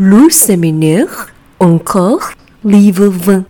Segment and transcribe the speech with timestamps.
[0.00, 1.26] Le séminaire
[1.58, 2.30] encore
[2.62, 3.44] livre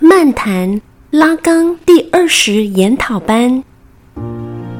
[0.00, 3.62] 漫谈拉冈第二十研讨班，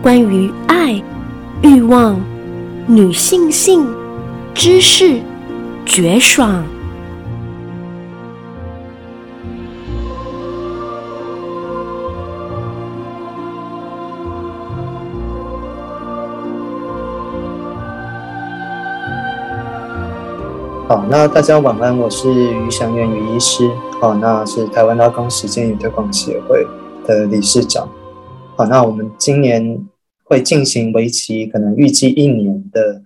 [0.00, 1.02] 关于爱、
[1.60, 2.18] 欲望、
[2.86, 3.86] 女性性、
[4.54, 5.20] 知识、
[5.84, 6.64] 绝爽。
[20.88, 23.70] 好，那大家晚安，我是于祥元于医师，
[24.00, 26.66] 好，那是台湾拉冈实践与推广协会
[27.06, 27.86] 的理事长。
[28.56, 29.86] 好，那我们今年
[30.24, 33.02] 会进行为期可能预计一年的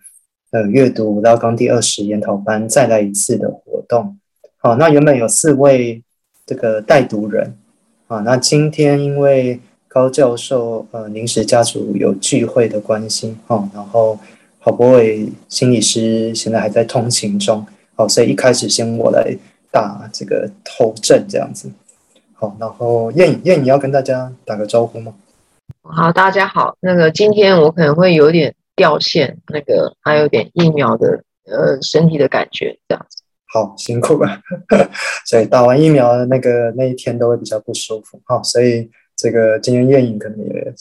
[0.53, 4.17] 呃阅读拉冈第二十研讨班再来一次的活动。
[4.59, 6.05] 好，那原本有四位
[6.47, 7.59] 这个带读人，
[8.07, 9.59] 啊，那今天因为
[9.89, 14.21] 高教授呃临时家族有聚会的关系，哈，然后。
[14.65, 17.67] 郝柏玮心理师现在还在通勤中，
[17.97, 19.37] 好，所以一开始先我来
[19.73, 21.69] 打这个头阵这样子，
[22.33, 25.13] 好，然后燕燕，你要跟大家打个招呼吗？
[25.83, 33.21] 好，大家好，那个今天我可能会有点掉线，那个还有点疫苗的呃身体的感觉这样子。
[33.53, 34.41] 好，辛苦了，
[35.27, 40.73] 所以打完疫苗的那个那一天都会比较不舒服，好，所以这个今天燕影可能也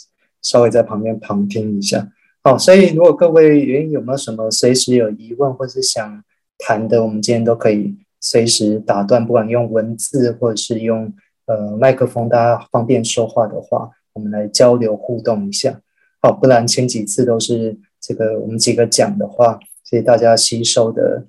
[0.43, 2.07] 稍微在旁边旁听一下。
[2.44, 6.23] 好，所以如果各位有有没有什么随时有疑问或是想
[6.58, 11.14] 谈的，我们今天都可以随时打断，不管用文字或者是用
[11.45, 15.81] 呃麦克风，大家方便说话的话，我们来交流互动一下。
[16.19, 21.28] 好，不然前几次都是这个我们几个讲的话，所以大家吸收的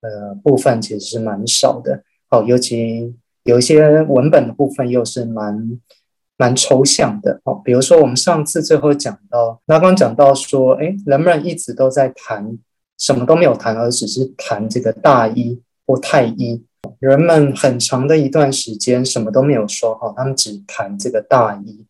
[0.00, 2.04] 呃部分其实是蛮少的。
[2.28, 5.80] 好，尤其有一些文本的部分又是蛮。
[6.36, 12.58] 蛮抽象的哦，比如说我们上次最后讲到，那刚讲到说，哎，人们一直都在谈
[12.98, 16.64] 什么都没有谈，而只是谈这个大一或太一。
[16.98, 21.86] 人们很长的一段时间什么都没有说哈，他们只谈这个大一。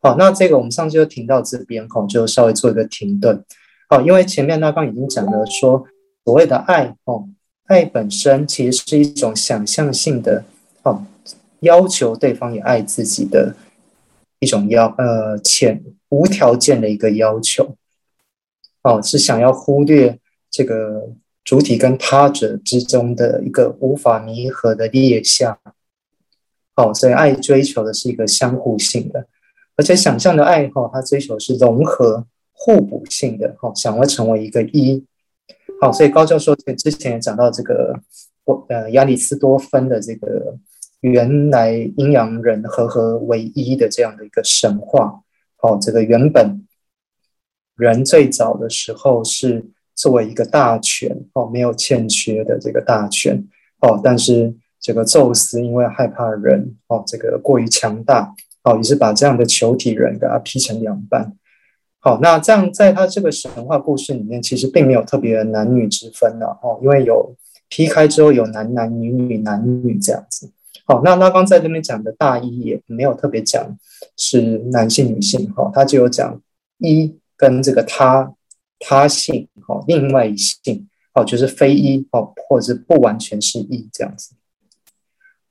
[0.00, 3.44] 好，那这个我们上次就停到这边哈，就稍微做一个停顿。
[3.88, 5.84] 好，因为前面那刚已经讲了说，
[6.24, 7.28] 所谓的爱哦，
[7.66, 10.44] 爱本身其实是一种想象性的
[10.84, 11.04] 哦，
[11.60, 13.54] 要求对方也爱自己的。
[14.40, 17.76] 一种要呃潜无条件的一个要求，
[18.82, 20.18] 哦，是想要忽略
[20.50, 21.10] 这个
[21.44, 25.58] 主体跟他者之中的一个无法弥合的裂相，
[26.74, 29.26] 哦，所以爱追求的是一个相互性的，
[29.76, 35.04] 而且想象的爱哈，它追求是融合互补性的，哦，想要成为一个一，
[35.82, 38.00] 好，所以高教授之前也讲到这个，
[38.70, 40.56] 呃，亚里斯多芬的这个。
[41.00, 45.22] 原来阴阳人合合为一的这样的一个神话，
[45.62, 46.66] 哦，这个原本
[47.76, 53.42] 人最早的时候是作为一个大权，哦，没有欠缺的这个大权，
[53.80, 58.34] 哦，但是这个宙斯因为害怕人，哦，这个过于强大，
[58.64, 61.34] 哦，于是把这样的球体人给它劈成两半，
[61.98, 67.34] 好，那这样在他这个神话故事里面，其实并没有特别的男女之分的，哦，因为有
[67.70, 70.50] 劈开之后有男男女女男女这样子。
[70.90, 73.78] 好，那拉冈在这边讲的大一也没有特别讲
[74.16, 76.42] 是男性女性，哈，他就有讲
[76.78, 78.34] 一跟这个他
[78.80, 84.34] 他性，哈，另外一性，哦，就是非一，哦，或者是不完全是一这样子。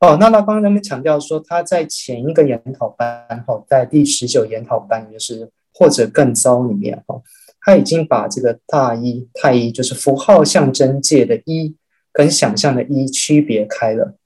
[0.02, 7.22] 哦，那拉冈那边强调说，他在前一个研讨班，哈，在第十九研讨班，就是或者更糟里面，哈，
[7.62, 11.74] 他已经把这个大一、太一，就是符号象征界的一
[12.12, 14.18] 跟想象的一区别开了。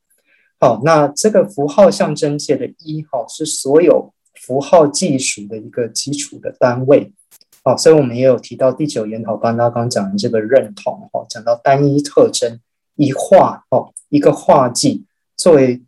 [0.63, 7.11] 好，那这个符号象征界的一号是所有符号计数的一个基础的单位。
[7.65, 12.61] 好，所以我们也有提到第九研讨班，刚刚讲的这个认同，哈，讲到单一特征
[12.95, 15.03] 一画，哦，一个画技
[15.35, 15.81] 作为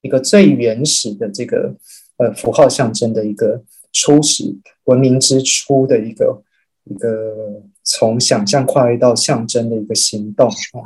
[0.00, 1.74] 一个最原始的这个
[2.16, 3.62] 呃符号象征的一个
[3.92, 6.42] 初始文明之初的一个
[6.84, 10.48] 一个从想象跨越到象征的一个行动。
[10.48, 10.80] 啊，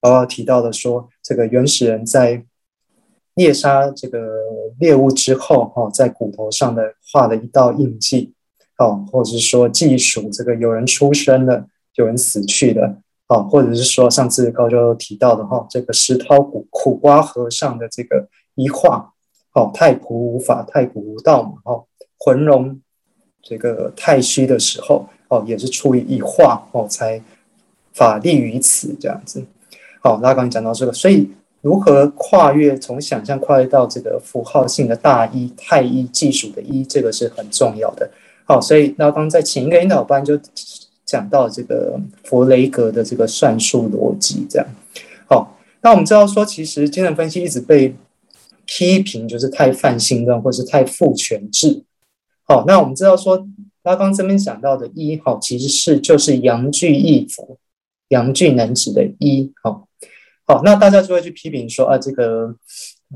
[0.00, 2.44] 包括提到的说，这个原始人在
[3.36, 4.18] 猎杀这个
[4.78, 8.32] 猎物之后，哈，在骨头上的画了一道印记，
[8.78, 11.66] 哦，或者是说记数这个有人出生了，
[11.96, 12.96] 有人死去了，
[13.28, 19.12] 哦，或者是说上次高教授提到的哈，这个石涛苦苦瓜和尚的这个一画，
[19.52, 21.84] 哦，太朴无法，太朴无道嘛，哦，
[22.18, 22.80] 浑融
[23.42, 27.22] 这个太虚的时候，哦，也是出于一画，哦，才
[27.92, 29.44] 法立于此这样子，
[30.02, 31.30] 好，那刚讲到这个，所以。
[31.66, 38.08] 如何跨越从想象跨越到这个符号性的大一、太一、技术的一，这个是很重要的。
[38.44, 40.38] 好，所以拉冈在前一个引导班就
[41.04, 44.68] 讲到这个弗雷格的这个算术逻辑，这样。
[45.28, 47.96] 好，那我们知道说，其实精神分析一直被
[48.64, 51.82] 批评，就是太泛性论或是太父权制。
[52.44, 53.44] 好，那我们知道说，
[53.82, 57.58] 拉刚这边讲到的一，好，其实是就是阳具意符，
[58.10, 59.88] 阳具能指的一，好，
[60.46, 62.54] 好，那大家就会去批评说，啊，这个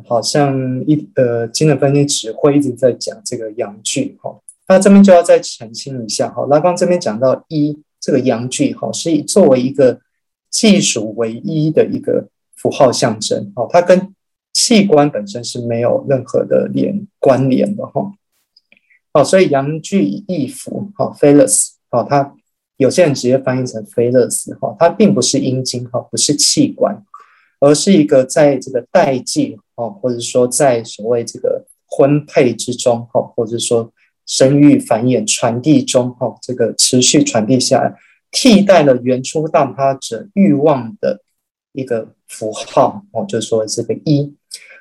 [0.09, 4.37] 好像一呃，精神分析只会一直在讲这个阳具，哈。
[4.67, 10.01] 那这边就要再澄清一下哈，拉冈这边讲到一这个阳具哈，是以作为一个
[10.51, 14.13] 技术唯一的一个符号象征哈，它跟
[14.53, 18.13] 器官本身是没有任何的连关联的哈。
[19.13, 22.35] 哦，所以阳具意符哈，phallus 哈，它
[22.77, 27.05] 有些人直接翻译成菲勒斯哈，它并不是阴茎哈，不是器官，
[27.61, 33.93] 而是一个在这个代际哈，或者说在所谓这个婚配之中哈，或者说。
[34.27, 37.93] 生育繁衍传递中，哈，这个持续传递下来，
[38.31, 41.21] 替代了原初大他者欲望的
[41.73, 44.33] 一个符号，哦，就是说这个一，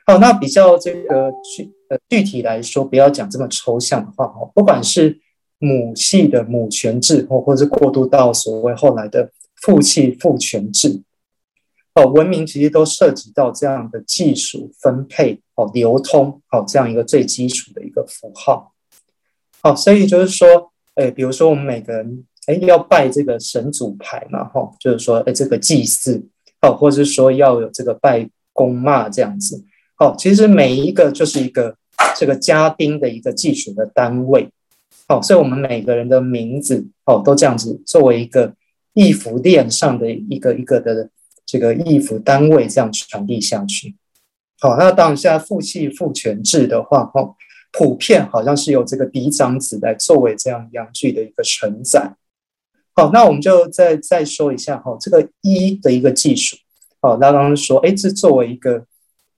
[0.06, 5.20] 好，那比较这个具呃具体来说，不要讲这么抽象的话，哈，不管是
[5.58, 11.02] 母系的母权制，或或者是过渡到所谓后来的父系父权制，
[12.00, 18.74] 哦，文明其实都涉及到这样的技术分配，哦，流通，哦，这样一个最基础的一个符号。
[19.62, 26.26] 好，所以就是说，诶，比如说我们每个人，诶，要拜这个神主牌嘛，哈，就是说，诶，这个祭祀，
[26.62, 29.62] 哦，或者是说要有这个拜公妈这样子，
[29.96, 31.76] 好，其实每一个就是一个
[32.16, 34.50] 这个家丁的一个技术的单位，
[35.10, 38.54] 好，所以我们每个人的名字，哦，都这样子作为一个
[38.94, 41.10] 意符链上的一个一个的
[41.50, 43.96] 这个义符单位，这样传递下去。
[44.60, 47.36] 好，那当下父系父权制的话，哈。
[47.72, 52.16] 普遍好像是由这个嫡长子来作为这样阳具的一个承载。
[52.96, 56.58] 好，那我们就再再说一下哈，这个一的一个技术。
[57.00, 58.88] 好，那刚刚说，哎，这作为一个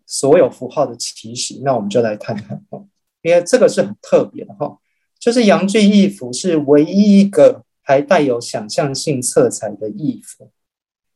[0.08, 2.82] 所有符号的起始，那我们就来看看哈，
[3.22, 4.78] 因为这个是很特别的哈，
[5.20, 10.50] 就是阳具义符是唯一一个还带有想象性色彩的义符。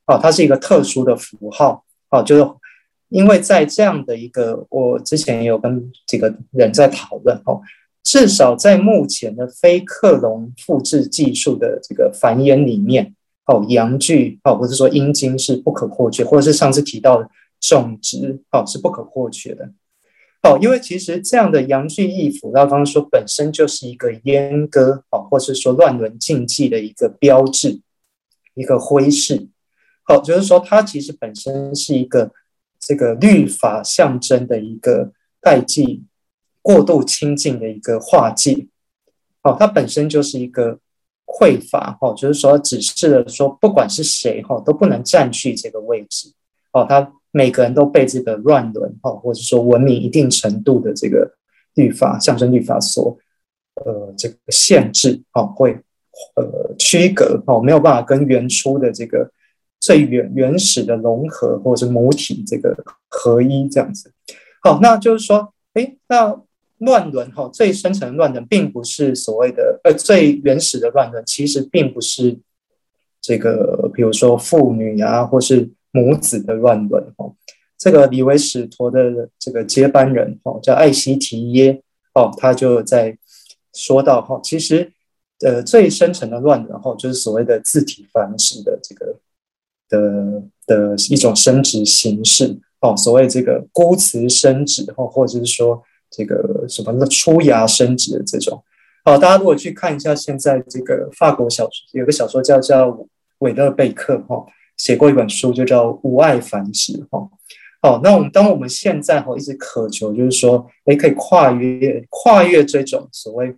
[0.08, 1.86] 哦，它是一个特殊的符号。
[2.10, 2.46] 哦，就是。
[3.10, 7.62] 因为在这样的一个，我之前也有跟几个人在讨论哦，
[8.04, 13.14] 至少在目前的非克隆复制技术的这个繁衍里面，
[13.46, 17.30] 哦，阳具哦，或者说阴茎是不可或缺，或者是上次提到的
[17.62, 19.70] 种植哦是不可或缺的，
[20.42, 27.80] 哦，因为其实这样的阳具易腐，那刚刚说本身就是一个阉割哦，或者说乱伦禁忌的一个标志，
[28.56, 29.48] 一个徽饰，
[30.06, 32.32] 好，就是说它其实本身是一个。
[32.78, 35.12] 这个律法象征的一个
[35.42, 36.04] 代际
[36.62, 38.68] 过度亲近的一个划界，
[39.42, 40.78] 哦，它本身就是一个
[41.26, 46.32] 匮乏，哦，就是说指示了说，不管是谁，哈，都不能占据这个位置，
[46.74, 51.36] 哦，他每个人都被这个乱伦，哦，或者说文明一定程度的这个
[51.74, 53.18] 律法象征律法所，
[53.84, 55.72] 呃，这个限制，哦，会
[56.36, 59.32] 呃区隔，哦，没有办法跟原初的这个。
[59.86, 62.76] 最原原始的融合，或者是母体这个
[63.08, 64.12] 合一这样子，
[64.64, 66.42] 好，那就是说，诶，那
[66.80, 72.40] 乱伦哈，最深层乱伦，并不是所谓的呃最原始的乱伦，其实并不是
[73.22, 77.32] 这个，比如说父女啊，或是母子的乱伦哈。
[77.78, 81.80] 这个李维史陀的这个接班人哈，叫艾希提耶
[82.16, 83.16] 哦，他就在
[83.72, 84.92] 说到哈，其实
[85.42, 89.15] 呃最深层的乱伦哈，就是所谓的自体繁殖的这个。
[89.90, 98.64] 的的一种生殖形式哦，所谓这个孤雌生殖哦，或者是说这个什么的出芽生殖的这种
[99.06, 102.98] 哦，大家如果去看一下现在这个法国小说，有个小说家叫
[103.40, 104.46] 韦勒贝克哈，
[104.78, 107.30] 写过一本书就叫《无爱繁殖》哈。
[107.82, 113.56] 哦，那我们当我们现在哈一直渴求，就是说，诶，可以跨越跨越这种所谓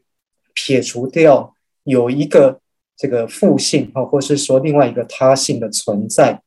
[0.53, 1.53] 撇除掉
[1.84, 2.60] 有一个。
[2.98, 6.42] 这个父性哦，或是说另外一个他性的存在，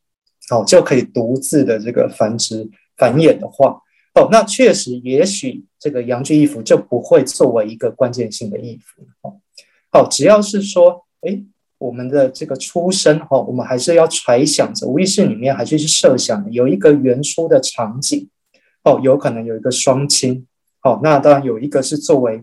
[0.50, 3.80] 哦，就可以独自的这个繁殖繁衍的话，
[4.14, 9.38] 哦，那确实也许这个阳具衣服就不会作为一个关键性的衣服，哦，
[9.92, 11.40] 好，只要是说，哎，
[11.78, 18.28] 我们的这个出生，哦，我们还是要揣想着，无意识里面还是去设想有一个原初的场景，
[18.83, 20.45] 哦，有可能有一个双亲，
[20.83, 22.42] 哦，那当然有一个是作为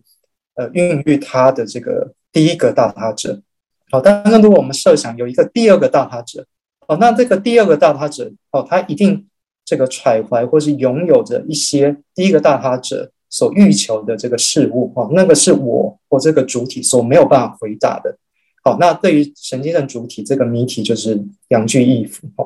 [0.55, 3.41] 呃孕育他的这个第一个大他者。
[3.89, 6.45] 好，但是如果我们设想有一个第二个大他者，
[6.87, 9.25] 哦，那这个第二个大他者，哦，他一定
[9.63, 18.17] 这个揣怀或是拥有着一些第一个大他者所欲求的这个事物，哦，那个是我或这个主体所没有办法回答的，
[18.63, 22.27] 好，那对于神经症主体这个谜题就是阳具异符。
[22.35, 22.43] 哈，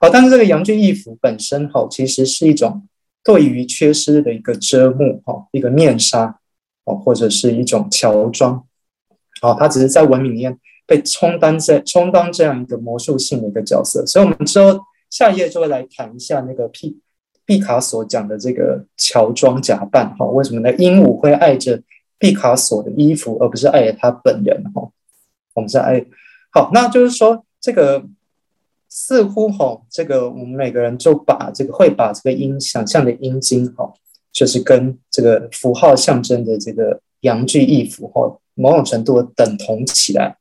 [0.00, 2.86] 好，但是这个阳具异服本身哈，其实是一种
[3.24, 6.38] 对于缺失的一个遮幕哈，一个面纱
[6.84, 8.62] 哦，或者是一种乔装。
[9.40, 10.58] 好，它只是在文明里面
[10.92, 14.04] 被充当在充当这样一个魔术性的一个角色。
[14.04, 17.00] 所以，我们之后下一页就会来谈一下那个毕
[17.46, 20.14] 毕卡索讲的这个乔装假扮。
[20.18, 20.70] 哈，为什么呢？
[20.74, 21.80] 鹦鹉会爱着
[22.18, 24.62] 毕卡索的衣服，而不是爱着他本人。
[24.74, 24.90] 哈。
[25.54, 26.04] 我们在爱
[26.50, 28.04] 好，那就是说，这个
[28.90, 33.94] 似乎哈，这个我们每个人就把这个会把这个阴想象的阴茎哈，
[34.30, 40.36] 就是跟这个符号象征的这个阳具异符哈，某种程度等同起来。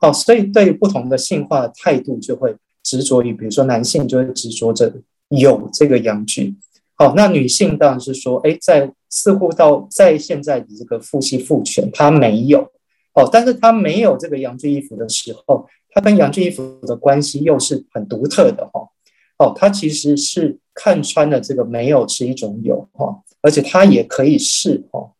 [0.00, 4.90] 好，所以对不同的性化的态度，就会执着于，比如说男性就会执着着
[5.28, 6.56] 有这个阳具。
[6.94, 12.72] 好，那女性当然是说，哎，在似乎到在现在的这个父系父权，它没有。
[13.12, 18.88] 哦，但是他没有这个阳具衣服的时候，他跟阳具衣服的关系又是很独特的哈。
[19.36, 25.10] 哦，他其实是看穿了这个没有是一种有哈，而且他也可以是哈。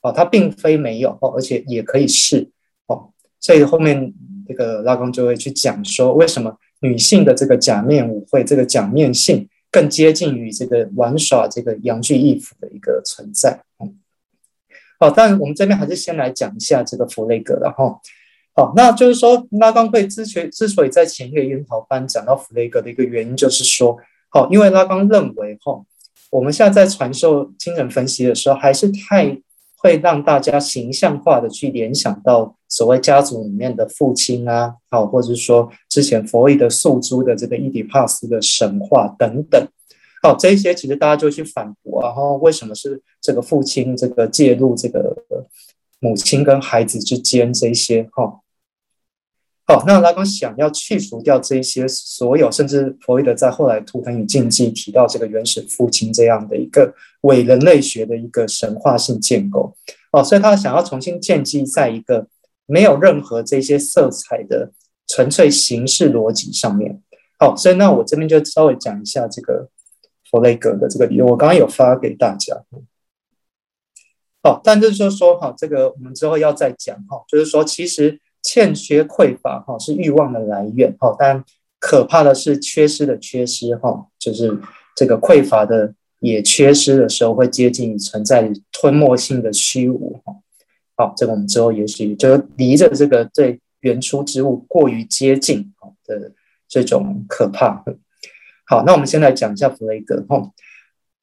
[0.00, 2.50] 哦，他并非没有哦，而且也可以是。
[3.40, 4.12] 所以后面
[4.46, 13.60] 这个拉冈就会去讲说，为什么女性的这个假面舞会，这个假面性更接近于这个玩耍这个阳具异服的一个存在。
[15.00, 18.00] 好，但我们这边还是先来讲一下这个弗雷格，然后，
[18.54, 23.96] 好，那就是说拉冈会之前之所以在前一个研讨班讲到弗雷格的一个原因，就是说，
[24.28, 25.80] 好，因为拉冈认为，哈，
[26.32, 29.40] 我们现在在传授精神分析的时候，还是太
[29.78, 39.66] 会让大家形象化的去联想到所谓家族里面的父亲啊，好，或者是说之前弗洛伊德诉诸的这个伊底帕斯的神话等等。
[40.20, 45.16] 好，这些其实大家就去反驳，然后为什么是这个父亲这个介入这个
[46.00, 48.02] 母亲跟孩子之间这些？
[48.12, 48.40] 哈，
[49.70, 59.76] 好，那拉康想要去除掉这些所有，甚至弗洛伊德在后来《图腾与禁忌》提到这个原始父亲这样的一个伪人类学的一个神话性建构，
[60.10, 62.26] 哦，所以他想要重新建基在一个
[62.64, 64.72] 没有任何这些色彩的
[65.06, 67.02] 纯粹形式逻辑上面。
[67.38, 69.68] 好，所以那我这边就稍微讲一下这个。
[70.30, 72.54] 弗雷格的这个理论，我刚刚有发给大家。
[74.42, 81.44] 好，但就是说说哈，这个我们之后要再讲哈，就是说其实欠缺匮乏哈是欲望的来源哈，但
[81.78, 84.58] 可怕的是缺失的缺失哈，就是
[84.96, 90.34] 这个匮乏的也缺失的时候会接近于存在吞没性的虚无哈。
[90.96, 95.72] 好，这个我们之后也许就离着这个对原初之物过于接近
[96.04, 96.32] 的
[96.66, 97.84] 这种可怕。
[98.66, 100.50] 好，那我们先来讲一下弗雷格哈。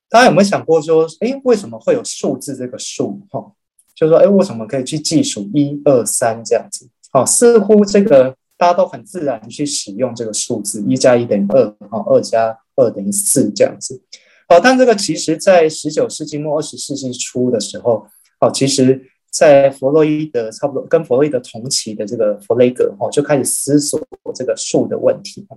[0.08, 3.52] 大家有没有想过说，诶，为什么会有数字这个数哈？
[3.94, 6.90] 就是说，诶，为什么可以去计数一二三这样子？
[7.16, 14.02] 好，似乎这个大家都很自然去使用这个数字，一加一等于二，哈，二加二等于四这样子。
[14.50, 18.06] 好，但这个其实在十九世纪末二十世纪初的时候，
[18.38, 23.98] 好，其实在弗洛伊德差不多跟弗洛伊德同期的这个弗雷格哈，就开始思索
[24.34, 25.48] 这个数的问题。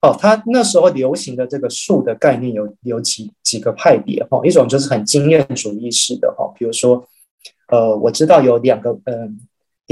[0.00, 7.06] 哦，他那时候流行的这个数的概念有有几几个派别哈，一种就是很经验主义式的哈，比如说，
[7.68, 9.38] 呃，我知道有两个嗯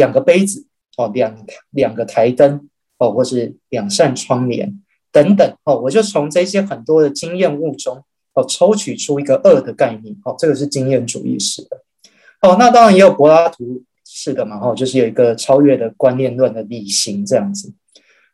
[0.00, 0.66] 两个杯子
[0.97, 8.02] 哦，两两个台灯哦，或是两扇窗帘等等哦，我就从这些很多的经验物中
[8.35, 11.83] 哦抽取出一个二的概念哦，这个是经验主义式的
[12.42, 17.73] 哦，那当然也有柏拉图式的嘛哈，就是有一个超越的观念论的理型这样子。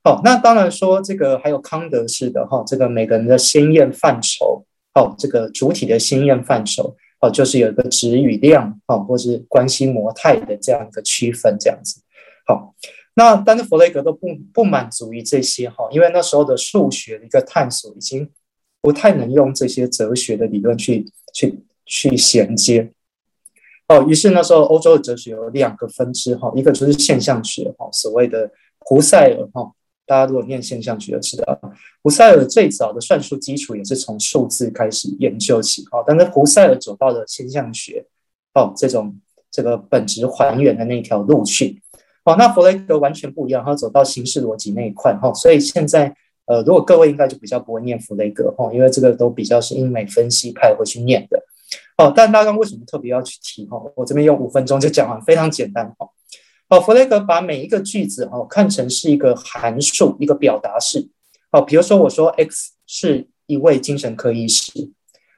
[0.04, 12.02] 好，那当然说这个还有康德式的哈，这个每个人的先验范畴，哦，这个主体的先验范畴，哦，就是有一个值与量，哦，或是关系模态的这样一个区分，这样子。
[12.46, 12.74] 好，
[13.14, 18.30] 那但是弗雷格都不不满足于这些哈，因为那时候的数学的一个探索已经
[18.80, 22.92] 不太能用这些哲学的理论去去去衔接。
[23.88, 29.72] 哦，于是那时候欧洲的哲学有两个分支哈，一个就是现象学哈，所谓的胡塞尔哈。
[30.06, 31.60] 大家如果念现象学就知道，
[32.02, 35.82] 胡塞尔最早的算术基础也是从数字开始研究起。
[35.90, 38.06] 哦，但是胡塞尔走到了现象学，
[38.54, 39.18] 哦，这种
[39.50, 41.82] 这个本质还原的那条路去。
[42.24, 45.12] 哦，那弗雷格完全不一样，他走到形式逻辑那一块。
[45.16, 46.14] 哈，所以现在
[46.46, 51.42] 呃，如果各位应该就比较不会念弗雷格，哈，因为这个都比较是英美分析派会去念的。
[51.98, 53.66] 哦，但拉冈为什么特别要去提？
[53.66, 55.92] 哈，我这边用五分钟就讲完，非常简单。
[55.98, 56.08] 哈。
[56.68, 61.08] 好，弗雷格把每一个句子哦看成是一个函数，一个表达式。
[61.52, 64.90] 好，比如说我说 X 是一位精神科医师。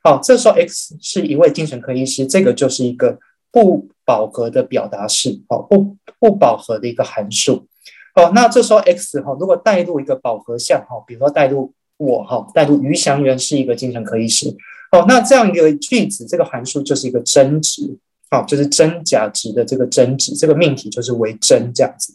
[0.03, 3.19] 好，这时候 X 是一位精神科医师，这个就是一个
[3.51, 7.67] 不饱和的表达式，哦，不不饱和的一个函数，
[8.15, 14.49] 哦，那这时候 x 哈，如果带入一个饱和项，哈，比如说带入我哈，带入余祥元是一个精神科医师，
[14.93, 17.99] 哦，那这样一个句子，这个函数就是一个真值，
[18.31, 22.15] 哦，就是真假值的这个真值，这个命题就是为真这样子，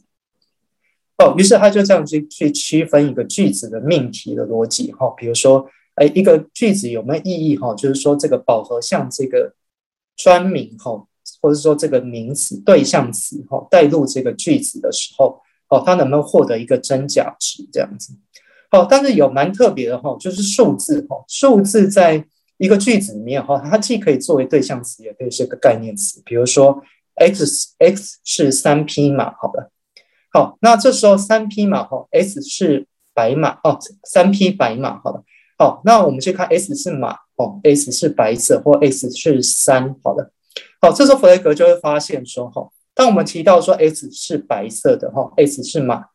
[1.17, 9.53] 哦，于是他就这样去去区分一个句子的命题的逻辑，哈，比如说，哎，一个句子有没有意义，哈，就是说这个饱和项这个。
[10.15, 11.07] 专名哈，
[11.41, 18.13] 或者说这个名词对象词哈，带入这个句子的时候，哦，它能不能获得一个真假值这样子？
[18.69, 22.23] 好，但是有蛮特别的哈，就是数字哈，数字在
[22.57, 26.21] 一个句子里面哈，它既可以作为对象词，也可以是个概念词。
[26.25, 26.81] 比如说
[27.15, 29.71] ，x x 是三匹马，好的，
[30.31, 35.23] 好，那这时候三匹马哈，s 是白马哦，三匹白马，好的，
[35.57, 37.17] 好，那我们去看 s 是马。
[37.35, 40.31] 哦，S 是白色，或 S 是三，好的，
[40.79, 46.09] 好，这时候弗雷格就会发现说，哈，当我们提到说 S 是白色的，哈，S 是马，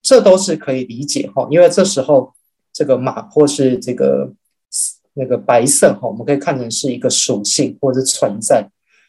[0.00, 2.32] 这都是可以理解，哈，因为这时候
[2.72, 4.32] 这个马或是这个
[5.20, 8.66] 那个白色，哈，我们可以看成是一个属性或者存在，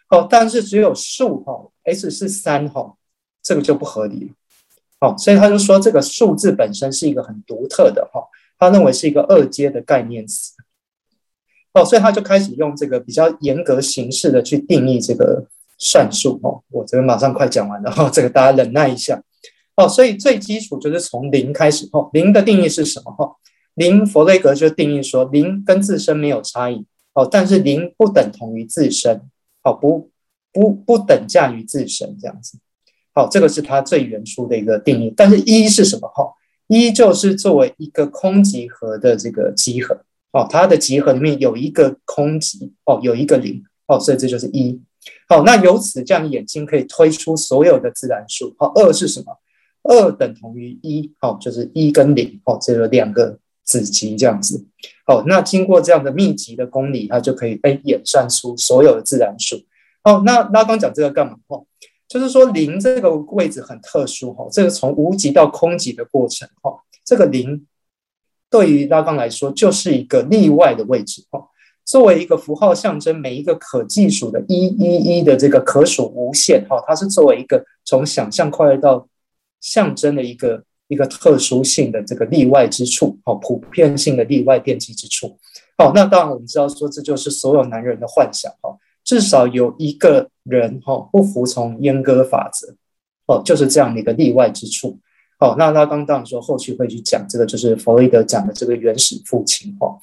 [0.09, 2.95] 哦，但是只有数，哈，S 是三，哈，
[3.41, 4.29] 这个就不合理了，
[4.99, 8.21] 好，所以他就说这个数字本身是一个很独特的，哈，
[8.59, 10.51] 他认为是一个二阶的概念词。
[11.73, 16.37] 哦，所以他就开始用这个比较严格形式的去定义这个算术。
[16.43, 19.23] 哦，我这边马上快讲完了，哈，这个大家忍耐一下。
[19.77, 21.87] 哦，所以最基础就是从零开始。
[21.93, 23.11] 哦，零的定义是什么？
[23.13, 23.33] 哈，
[23.75, 26.85] 零弗雷格就定义说，零跟自身没有差异。
[27.13, 29.21] 哦，但是零不等同于自身。
[29.63, 30.09] 哦，不
[30.51, 32.57] 不不等价于自身这样子。
[33.13, 35.13] 好，这个是他最原初的一个定义。
[35.15, 36.07] 但是一是什么？
[36.09, 36.33] 哈，
[36.67, 40.01] 一就是作为一个空集合的这个集合。
[40.31, 44.81] 哦，它的集合里面有一个空集，哦，有一个零，哦，所以这就是一。
[45.27, 48.55] 好，那由此这样眼睛可以推出所有的自然数。
[48.57, 49.37] 好，二是什么？
[49.83, 53.37] 二等同于一，哦，就是一跟零，哦，这个两个
[53.71, 54.65] 子集这样子。
[55.05, 59.55] 好，那经过这样的密集的公理，它就可以被演算出所有的自然数。
[60.03, 61.37] 哦，那拉冈讲这个干嘛？
[61.47, 61.65] 哦，
[62.07, 67.65] 就是说零这个位置很特殊，哈，这个从无极到空极的过程，哈，这个零。
[68.49, 71.39] 对于拉冈来说，就是一个例外的位置哈。
[71.85, 79.07] 作为一个符号象征，每一个可计数的一一一的这个可数无限哈，它是作为一个从想象跨越到
[79.61, 85.37] 象征的一个一个特殊性的这个例外之处，好，普遍性的例外奠基之处。
[85.77, 92.75] 哦，那当然我们知道说，这就是所有男人的幻想哈，至少有一个人哈不服从阉割法则，
[93.27, 94.99] 哦，就是这样的一个例外之处。
[95.39, 99.97] 哦，那他刚刚说后续会去讲这个，就是弗洛伊德讲的这个原始父亲哈。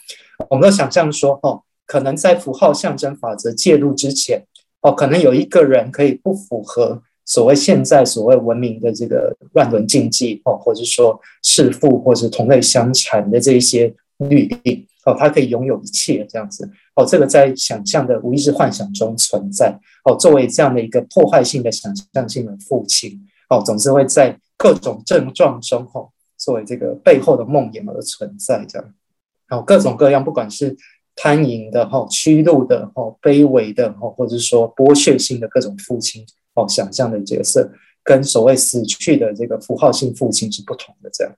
[0.49, 4.43] 我们都想象说，哦，可能在符号象征法则介入之前，
[4.81, 24.37] 哦，可能有一个人可以不符合所谓现在所谓文明的这个乱伦禁忌，哦，或者说弑父或者同类相残的这一些律令，哦，他可以拥有一切这样子，哦，这个在想象的无意识幻想中存在，哦，作为这样的一个破坏性的想象性的父亲，哦，总是会在。
[24.61, 28.95] 各种症状中，吼，作为这个背后的梦魇而存在，这样，
[29.47, 30.77] 然后各种各样，不管是
[31.15, 36.27] 贪淫的，吼，屈辱的，吼，卑微的，吼，或者说剥削性的各种父亲，
[36.59, 37.71] 哦，想象的角色，
[38.03, 41.33] 跟所谓死去的这个符号性父亲是不同的，这样，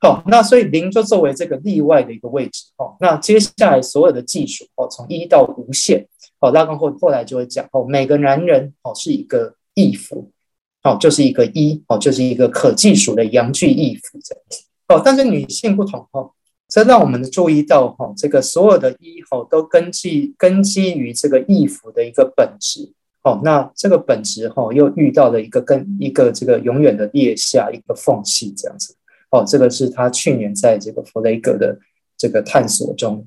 [0.00, 6.06] 好，那所以零就作为这个例外的一个位置，哦，那接下来所有的计数，哦，从一到无限，
[6.40, 10.30] 哦，拉冈后后来就会讲，哦，每个男人，哦，是一个亿符。
[10.82, 15.02] 哦，就是一个一哦，就是一个可计数的阳具亿符这样子哦。
[15.04, 16.30] 但是女性不同哦，
[16.68, 23.40] 这让我们注意到哈，这个所有的一哈都根据根基于这个亿符的一个本质哦。
[23.44, 28.94] 那这个本质哈又遇到了一个跟一个这个永远的裂下一个缝隙这样子
[29.30, 29.44] 哦。
[29.46, 31.78] 这个是他去年在这个弗雷格的
[32.16, 33.26] 这个探索中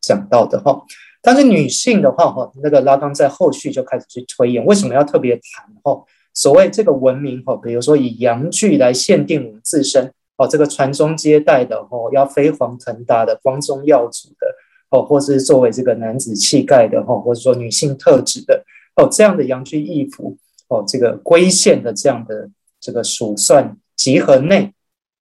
[0.00, 0.82] 讲到的哈。
[1.22, 6.04] 但是女性的话哈，那个拉冈在后续就开始去推演，为什么要特别谈哈？
[6.34, 14.46] 所谓这个文明哈，比如说以阳具来限定我们自身哦，这个传宗接代的哦，要飞黄腾达的、光宗耀祖的
[14.90, 18.62] 哦，或是作为这个男子气概的哈，或者说女性特质的
[18.96, 20.36] 哦，这样的阳具易服
[20.68, 24.72] 哦，这个规限的这样的这个数算集合内，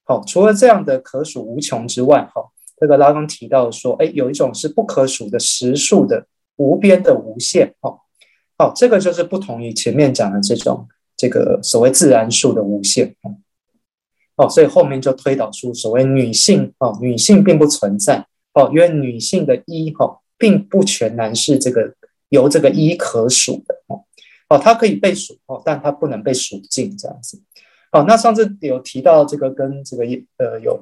[0.03, 7.99] 好，除了这样的可数无穷之外哈，这个拉刚提到说，哎，有一种是不可数的实数的无边的无限哦，
[8.57, 10.87] 好，这个就是不同于前面讲的这种。
[11.15, 13.15] 这个所谓自然数的无限，
[14.35, 21.93] 哦，所以后面就推导出所谓女性哦，女性并不存在哦，因为女性的一哈并不全然是这个
[22.33, 24.01] 由这个一可数的哦，
[24.49, 27.39] 哦，它可以被数哦，但它不能被数尽这样子。
[27.91, 30.03] 好，那上次有提到这个跟这个
[30.37, 30.81] 呃有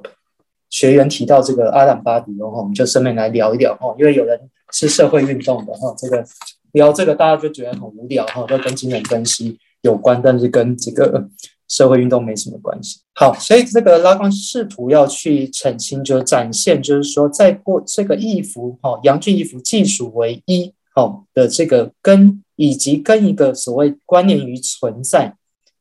[0.70, 4.40] 学员提到这个阿兰巴迪欧哈，我们就顺便来聊一聊哈，因为有人
[4.72, 6.24] 是社会运动的哈，这个
[6.72, 11.28] 聊这个大家就觉得很无聊哈，都跟精神分析有关，但是跟这个
[11.68, 13.00] 社会运动没什么关系。
[13.14, 22.42] 好，所以这个拉康试图要去澄清，就是展现，就是说在过这个义符哈，阳具义符既属为一好的这个根。
[22.54, 25.34] 以及跟一个所谓关联于存在，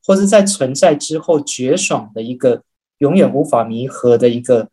[0.03, 2.63] 或是在存在之后绝爽的一个
[2.99, 4.69] 永远无法弥合的一个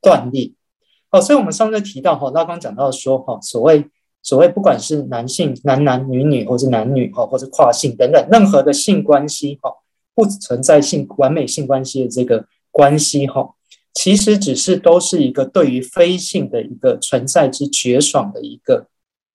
[0.00, 0.50] 断裂。
[1.08, 3.86] 好，所以我们上次提到哈，拉刚讲到说哈，所谓
[4.22, 9.70] 所谓不管是男性男男女女，或是男女哈，或是跨性等等任何的性关系哈，
[10.14, 13.54] 不存在性完美性关系的这个关系哈，
[13.94, 18.88] 其实只是都是一个对于非性的一个存在之绝爽的一个。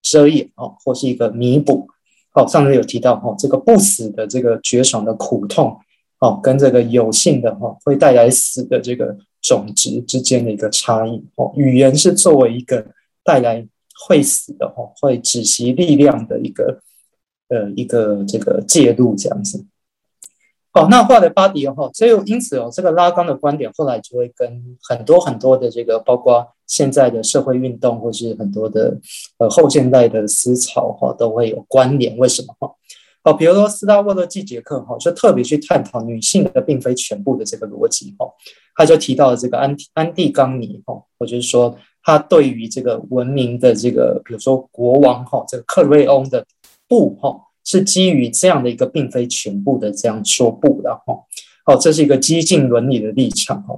[0.04, 1.88] 遮掩哦，或是一个弥补。
[2.36, 5.78] 哦，上次有提到哈，这个不死的这个绝爽的苦痛，
[6.20, 11.24] 哦，跟这个有性的哈会带来死的这个种子之间的一个差异。
[11.36, 12.86] 哦，语言是作为一个
[13.24, 13.63] 带来
[14.08, 16.82] 会死的哦，会止息力量的一个
[17.50, 19.63] 呃一个这个介入这样子。
[20.76, 28.98] 好，那画的巴迪欧哈，所以因此哦，这个拉冈的观点后来就会跟很多很多的这个，包括现在的社会运动，或是很多的
[29.38, 32.18] 呃后现代的思潮哈，都会有关联。
[32.18, 32.74] 为什么哈？
[33.24, 38.26] 好，比如说斯大沃的季节课哈，就特别去探讨女性的并非全部的这个逻辑哈，
[38.76, 46.44] 他就提到了这个安安蒂冈尼哈，或者是说他对于这个文明的这个，比如说国王哈，这个克瑞翁的
[46.88, 47.40] 布哈。
[47.63, 51.15] 是基于这样的一个并非全部的这样说不的哈，
[51.65, 53.76] 好，这是一个激进伦理的立场哈。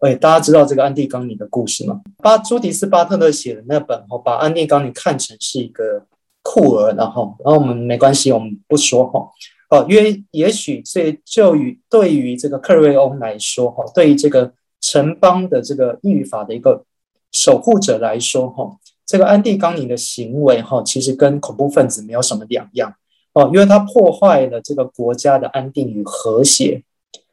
[0.00, 2.00] 哎，大家知道这个安蒂冈尼的故事吗？
[2.18, 6.06] 巴朱迪斯巴特勒写的那本哈，把安蒂冈尼看成是一个
[6.42, 9.28] 酷儿，然后，然后我们没关系，我们不说哈。
[9.70, 16.84] 哦，因为也许这就与对于这个克瑞翁来说哈，对于这个城邦的这个律法的一个
[17.32, 18.70] 守护者来说哈，
[19.04, 22.94] 这个安蒂冈尼的行为哈，其实跟恐怖分子没有什么两样。
[23.34, 26.82] 哦，因为他破坏了这个国家的安定与和谐。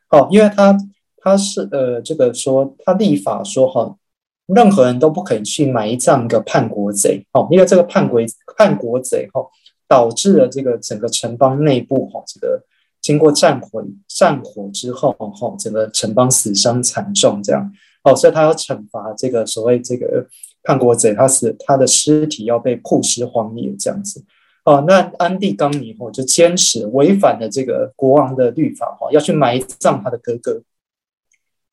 [0.09, 0.77] 哦，因为他
[1.17, 3.97] 他是呃，这个说他立法说哈，
[4.45, 7.25] 任何人都不可以去埋葬一个叛国贼。
[7.33, 8.21] 哦，因为这个叛国
[8.55, 9.41] 叛国贼哈，
[9.87, 12.63] 导致了这个整个城邦内部哈，这个
[13.01, 17.71] 经过战火战火之后哈，整个城邦死伤惨重这样。
[18.03, 20.27] 哦，所以他要惩罚这个所谓这个
[20.61, 24.23] 叛国贼，他是他的尸体要被曝尸荒野这样子。
[24.65, 30.61] 哦，那安蒂冈妮哈就坚持违反了这个国王的律法哈，要去埋葬他的哥哥。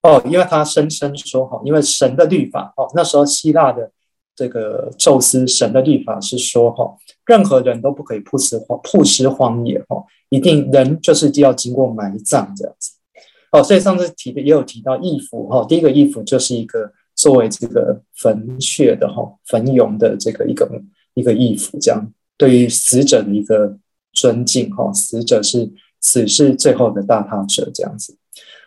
[0.02, 3.90] 哦，因为他声称说哈，因为神的律法哦，那时候希腊的
[4.36, 12.92] 这个宙斯神的律法是说哈，任何人都不可以曝尸荒曝尸荒野哈，一定人就是要经过埋葬这样子。
[13.52, 20.68] 哦，所以上次提的也有提到义符哈，第一个义符就是一个作为这个坟穴的哈坟俑的这个一个
[21.14, 22.12] 一个义符这样。
[22.42, 23.78] 对于死者的一个
[24.12, 28.16] 尊敬，哈，死者是死是最后的大他者，这样子，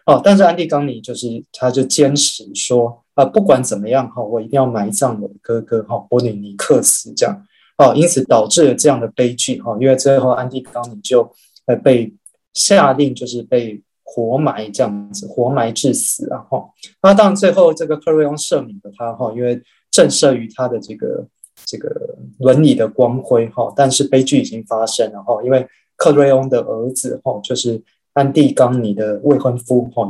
[0.05, 7.45] 哦，但是安蒂冈尼就是，他就坚持说，啊，不管怎么样，哈，我一定要埋葬我的哥哥，哈，波吕尼克斯，这样，
[7.77, 11.29] 哦，因此导致了这样的悲剧，哈，因为最后安蒂冈尼就
[11.65, 12.13] 呃被
[12.53, 16.69] 下令就是被活埋这样子，活埋致死，啊哈，
[17.03, 19.61] 那当然最后这个克瑞翁赦免了他，哈，因为
[19.91, 21.27] 震慑于他的这个。
[21.63, 25.65] 这个伦理的光辉哈，但是悲剧已经发生了哈，因为
[25.95, 27.81] 克瑞翁的儿子哈，就是
[28.13, 30.07] 安蒂冈尼的未婚夫哈，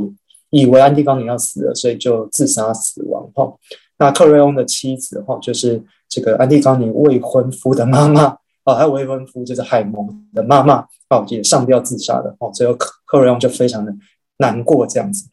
[0.50, 3.54] 以为安蒂冈尼要死了，所以就自杀死亡哈。
[3.98, 13.94] 那克瑞翁的妻子哈，就是这个安蒂冈尼未婚夫的妈妈啊，还有未婚夫就是海蒙的妈妈啊，也上吊自杀的哦，最后克克瑞翁就非常的
[14.38, 15.30] 难过这样子。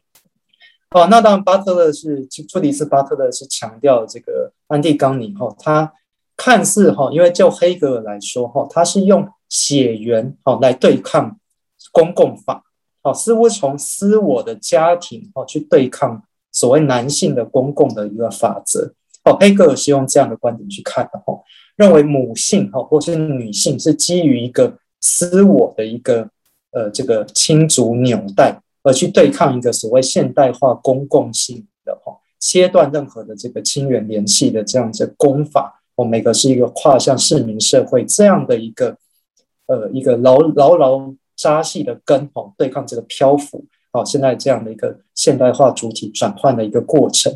[0.91, 5.91] 哦，那当然巴特勒是朱迪斯巴特勒是强调这个安蒂冈尼哈，他。
[6.43, 11.39] 看似哈，因为就黑格尔来说哈，他是用血缘哈来对抗
[11.93, 12.61] 公共法，
[13.01, 18.93] 哦，似乎从私我的家庭哦去对抗所谓男性的公共的一个法则。
[19.23, 21.33] 哦，黑格尔是用这样的观点去看的哈，
[21.77, 26.27] 认为母性哈或是女性是基于一个私我的一个
[26.71, 35.79] 呃这个亲族纽带，而去对抗一个所谓现代化公共性的哈切断任何的这个亲缘联系的这样子公法。
[35.95, 38.97] 哦，每个是一个跨向市民社会这样的一个，
[39.67, 47.31] 呃，一个牢牢牢扎系的根，哦，对抗这个漂浮，哦，现在这样的一个现代化主体转换的一个过程，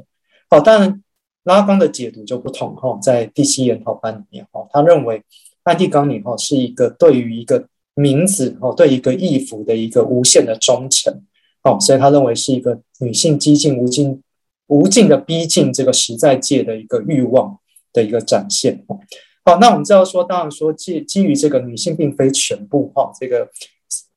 [0.50, 1.04] 哦，当然
[1.44, 5.24] 拉冈的解读就不同，哈，在第七研讨班里面，哈，他认为
[5.64, 11.22] 安蒂冈尼，哈，是一个对于一个名字哦，对一个义父的一个无限的忠诚。
[11.64, 14.22] 哦，所以他认为是一个女性激进无尽
[14.68, 17.60] 无尽的逼近这个实在界的一个欲望
[17.94, 19.00] 的一个展现哦。
[19.46, 23.50] 好，那我们知道说，当然说基基于这个女性并非全部哈，这个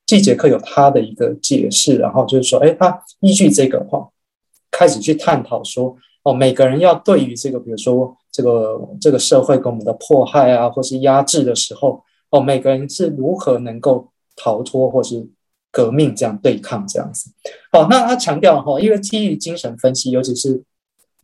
[0.05, 4.09] 季节课有他的一个解释，然后就是说，哎，他依据这个话
[4.73, 15.29] 开始去探讨说，哦，每个人要对于这个，比如说这个这个社会给我们的迫害啊，或是压制的时候，哦，每个人是如何能够逃脱或是
[15.71, 17.31] 革命这样对抗这样子。
[17.71, 20.65] 好，那他强调哈，因为基于精神分析，尤其是。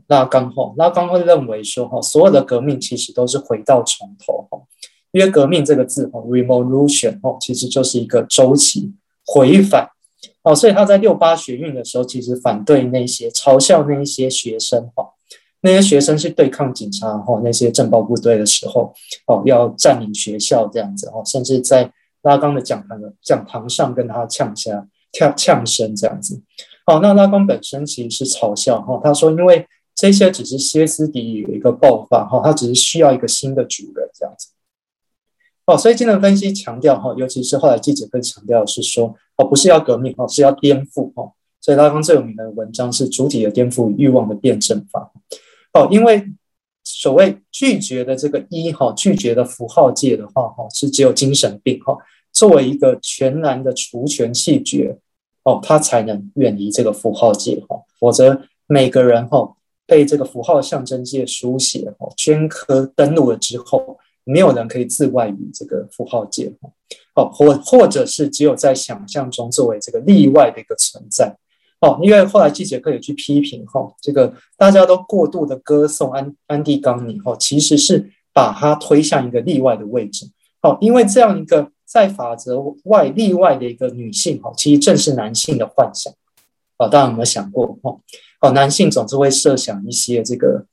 [0.09, 4.63] 拉冈哈，拉冈会认为说哈，所有的革命其实都是回到从头哈，
[5.11, 9.89] 因为革命这个字哈，revolution 哈，其实就是一个周期回返
[10.45, 15.09] 哦，所以他在六八学运的时候，其实反对那些嘲笑那一些学生哈，
[15.63, 18.95] 那些学生去对抗警察哈，那些政暴部队的时候
[19.27, 21.91] 哦，要占领学校这样子哦，甚至在
[22.23, 26.41] 拉冈的讲堂的讲堂上跟他呛下呛呛声这样子。
[26.85, 29.67] 好，那拉冈本身其实是嘲笑哈，他说因为。
[29.97, 34.49] 这些只是歇斯底里的一个爆发，哈，它只是需要一个新的主人这样子，
[35.65, 41.33] 哦，所以精神分析强调，哈，尤其是后来季杰克强调的是说，哦，不是要革命，哦，是要颠覆，哈，
[41.63, 45.11] 所以拉康最有名的文章是《主体的颠覆与欲望的辩证法》，
[45.81, 46.27] 哦，因为
[46.85, 51.97] 所谓拒绝的这个一，哈，拒绝的符号界的话，哈，是只有精神病，哈，
[52.33, 54.99] 作为一个全然的除权弃绝，
[55.45, 59.56] 哦，他才能远离这个符号界，哈，否则每个人，哈。
[59.87, 66.53] 被这个符号象征界书写哦，镌刻登录了之后，没有人可以自外于这个符号界
[67.15, 71.37] 哦，或或者是只有在想象中作为这个例外的一个存在
[71.81, 71.99] 哦。
[72.03, 80.29] 因为后来季节课也去批评哈，这个大家都过度的歌颂安安迪冈尼哈，其实是把它推向一个例外的位置
[80.63, 80.77] 哦。
[80.81, 86.13] 因为这样一个在法则外例外的一个女性哈，其实正是男性的幻想
[86.77, 86.89] 啊。
[86.89, 87.97] 大家有没有想过哈？
[88.41, 90.67] 哦，男性总是会设想一些这个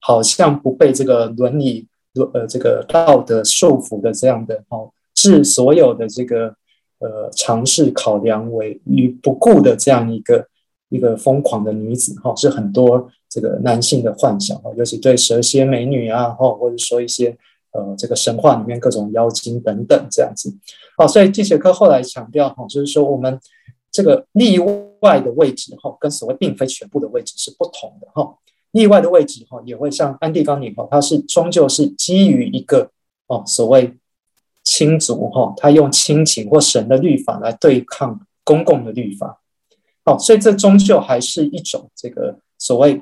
[0.00, 1.88] 好像不被这个伦理、
[2.32, 6.54] 呃这个道德束缚的这样的哦，置所有的这个
[7.00, 10.46] 呃尝试考量为于不顾的这样一个
[10.88, 17.36] 一个疯狂的女子哈，是很多这个男性的幻想哈，尤其对蛇蝎美女啊哈，或者说一些
[17.72, 20.54] 呃这个神话里面各种妖精等等这样子。
[20.96, 23.40] 哦，所以季杰克后来强调哈，就是说我们。
[23.94, 24.58] 这个例
[25.02, 28.36] 外的位置哈，跟所谓并非全部的位置是不同的哈。
[28.72, 32.90] 例外的位置哈，也会像安蒂冈妮哈，它是终究是基于一个
[33.28, 33.94] 哦所谓
[34.64, 39.40] 亲族哈，他用亲情或神的律法来对抗公共的律法。
[40.06, 43.00] 哦，所以这终究还是一种这个所谓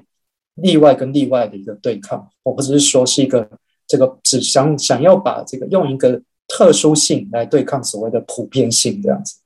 [0.57, 3.49] 例外跟例外的一个对抗，或者是说是一个
[3.87, 9.37] 这个只想想要把这个用一个特殊性来对抗所谓的普遍性这样子。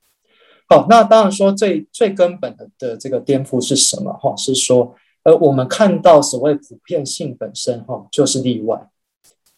[0.68, 4.12] 好，那当然说最最根本的的这个颠覆是什么？
[4.14, 8.88] 哈，是说，呃，我们看到所谓普遍性本身，哈，就是例外，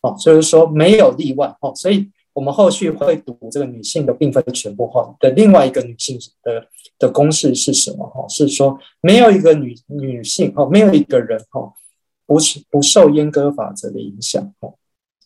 [0.03, 6.66] 哦，就是说没有例外，哈，所以我们后续会读这个女性的并非全部，哈的另外一个女性的
[6.99, 8.07] 的公式是什么？
[8.09, 11.73] 哈，是说没有一个女女性，哈，没有一个人，哈，
[12.27, 14.75] 不是不受阉割法则的影响，哈，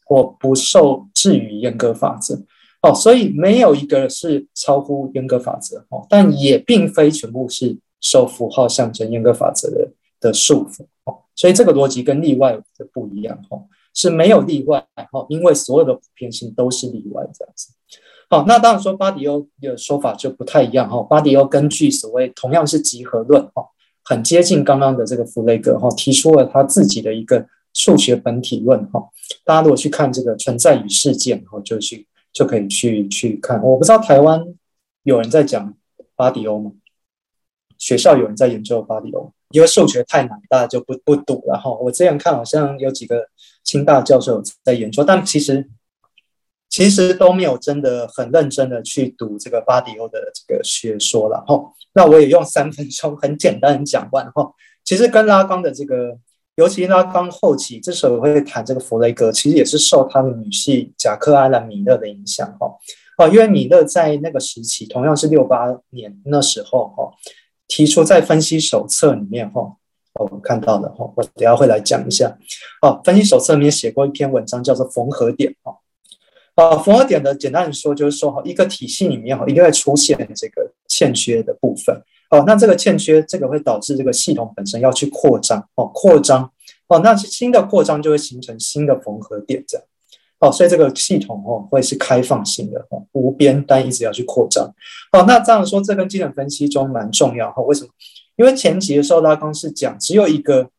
[0.05, 2.41] 或不受制于阉割法则。
[2.83, 9.89] 哦，所以没有一个是超乎严格法则哦，但也并非全部是受符号象征严格法则的
[10.21, 13.63] 的束缚哦，所以这个逻辑跟例外的不一样哦，
[13.95, 17.69] 是没有例外哦，因为所有的普遍性都是例外这样子。
[18.29, 23.65] 好，那当然说巴迪欧的说法就不太一样哈，巴迪欧根据所谓同样是集合论哈，
[24.03, 29.09] 很接近刚刚的这个弗雷格哈，提出了他自己的一个数学本体论哈。
[29.45, 32.09] 大家如果去看这个存在与事件哈，就去。
[32.33, 34.43] 就可以去去看，我不知道台湾
[35.03, 35.75] 有人在讲
[36.17, 36.73] 巴迪欧吗？
[37.79, 41.71] 学校有人在研究巴迪欧，因为数学太难，大家就不不读了哈。
[41.71, 43.29] 我这样看好像有几个
[43.63, 45.69] 清大教授在研究，但其实
[46.69, 51.73] 其实都没有真的很认真的去读这个巴迪欧的这个学说了哈。
[51.93, 54.53] 那我也用三分钟很简单讲完哈。
[54.85, 56.19] 其实跟拉冈的这个。
[56.57, 62.77] 尤其拉冈后期，这时候会谈这个弗雷格，其实也是受他的女婿贾克·阿兰·米勒的影响哈。
[63.17, 67.11] 哦，因为米勒在那个时期，同样是六八年那时候哈，
[67.69, 69.77] 提出在分析手册里面哈，
[70.21, 72.37] 我们看到的哈，我等下会来讲一下。
[72.83, 75.79] 哦，分析手册里面写过一篇文章，叫做缝合点哈。
[76.55, 82.03] 啊，缝合点的简单的说，就是说哈，一个体系里面哈，一定会出现这个欠缺的部分。
[82.33, 86.51] 哦，那这个欠缺，这个会导致这个系统本身要去扩张，哦，扩张，
[86.89, 89.87] 哦，那新的扩张就会形成新的缝合点，这样，
[90.39, 94.75] 哦，所以这个系统哦会是开放性的哦，无边，但一直要去扩张。
[95.13, 97.61] 好，那这样说，这跟精神分析中蛮重要哈？
[97.65, 97.91] 为什么？
[98.37, 100.71] 因为前期的时候拉康是讲只有一个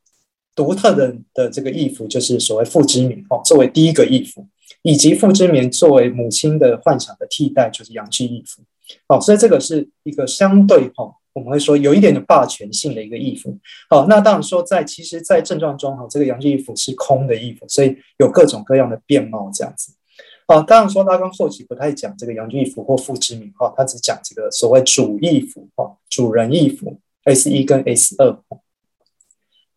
[0.56, 4.48] 独特的的这个意符，就是所谓父之名哦，作为第一个意符，
[4.82, 8.63] 以及父之名作为母亲的幻想的替代，就是阳具意符。
[9.08, 11.13] 哦，所以这个是一个相对哈。
[11.34, 13.58] 我们会说有一点的霸权性的一个意符，
[13.89, 19.93] 好，那当然说在其实，在症状中哈，这个阳具意符是空的意符，所以有各种各样的变貌这样子，
[20.48, 28.38] 好，当然说拉冈后期不太讲这个阳具意符或父之名哈，他只讲这个所谓主意符哈，主人意符 S 一跟 S 二，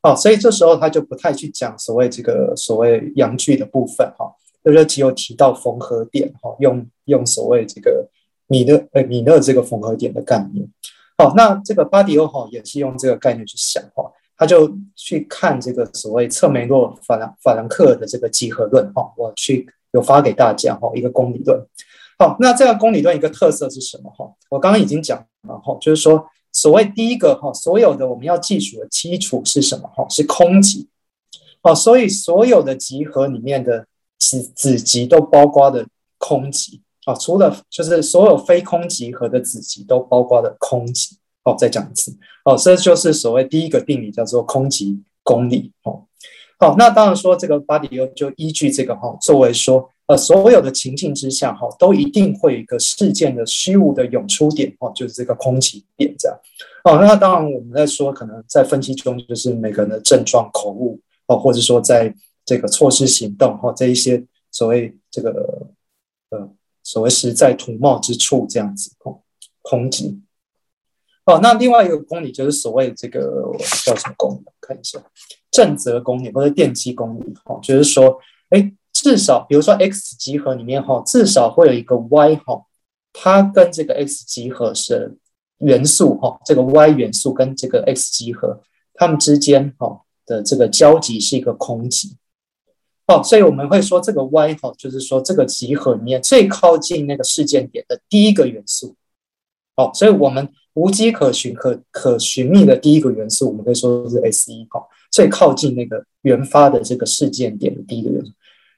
[0.02, 4.30] 好，所以这时候他就不太去讲所谓这个所谓阳具的部分哈，
[4.62, 8.10] 就是只有提到缝合点哈，用用所谓这个
[8.46, 10.68] 米勒呃米勒这个缝合点的概念。
[11.18, 21.58] 好，那这个巴迪欧哈也是用这个概念去想哈，他就去看这个所谓策梅洛法兰法兰克的这个集合论哈，我去有发给大家哈一个公理论。
[22.18, 24.30] 好，那这个公理论一个特色是什么哈？
[24.50, 30.06] 我刚刚已经讲了哈，就是说所谓第一个哈，所有的我们要计数的基础是什么哈？
[30.10, 30.88] 是空集。
[31.62, 33.86] 好，所以所有的集合里面的
[34.18, 35.86] 子子集都包括的
[36.18, 36.82] 空集。
[37.06, 41.16] 啊，除了就是所有非空集合的子集都包括了空集。
[41.46, 42.12] 哦，再讲一次。
[42.44, 45.70] 哦，这就是所谓第一个定理，叫做空集公理。
[45.84, 46.02] 哦，
[46.58, 54.74] 好，那当然说这个巴迪欧就依据这个哈，作为说呃所有的情境之下哈，都一定会有一个事件的虚无的涌出点。
[54.80, 56.36] 哦，就是这个空集点这样。
[56.82, 62.12] 哦，那当然我们在说可能在分析中，就是每个人的症状口误哦，或者说在
[62.44, 65.68] 这个措施行动哈，这一些所谓这个
[66.30, 66.50] 呃。
[66.86, 69.20] 所谓实在图貌之处，这样子空
[69.60, 70.22] 空集。
[71.24, 73.50] 哦，那另外一个公理就是所谓这个
[73.84, 74.44] 叫什么公理？
[74.60, 75.02] 看一下
[75.50, 77.34] 正则公理或者电机公理。
[77.44, 78.16] 哈，就是说，
[78.50, 82.64] 哎，至少比如说 X 集合里面哈，至少会有一个 Y 哈，
[83.12, 85.18] 它跟这个 X 集合是
[85.58, 88.62] 元素哈，这个 Y 元素跟这个 X 集合
[88.94, 92.16] 它们之间哈的这个交集是一个空集。
[93.06, 98.96] 哦，所以我们会说这个 Y 哈，就是说这个集合里面最靠近那个事件点的第一个元素。
[99.76, 108.32] 哦，所以我们无迹可寻、可可寻觅的第一个元素，我们可以说是 S 一哈，最靠近那个原发的这个事件点的第一个元素。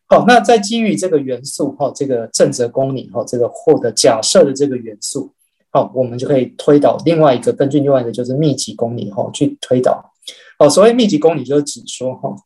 [0.09, 5.33] 好，那在基于这个元素哈，这个正则公理哈，这个获得假设的这个元素，
[5.71, 10.13] 好，我们就可以推导另外一个，根据另外一个就是密集公理哈去推导。
[10.59, 12.37] 哦，所谓密集公理就是指说哈。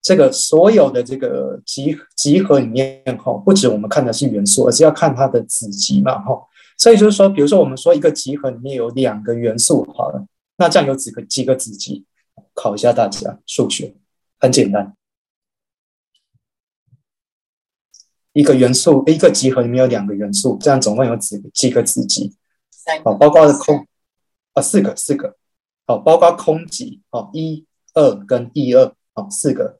[0.00, 6.40] 这个所有的这个集集合里面哈，不止我们看的是元素，而是要看它的子集嘛哈。
[6.78, 10.24] 所以就是说，比如说我们说一个集合里面有两个元素，好了，
[10.56, 12.04] 那这样有几个几个子集？
[12.54, 13.94] 考一下大家数学，
[14.38, 14.96] 很简单，
[18.32, 22.36] 一个元素一个集合里面有两个元素，这样总共有几几个子集？
[22.70, 23.86] 三个，包括的空
[24.54, 25.36] 啊，四个四个，
[25.86, 29.78] 好，包括空集，好，一二跟一二，好，四个。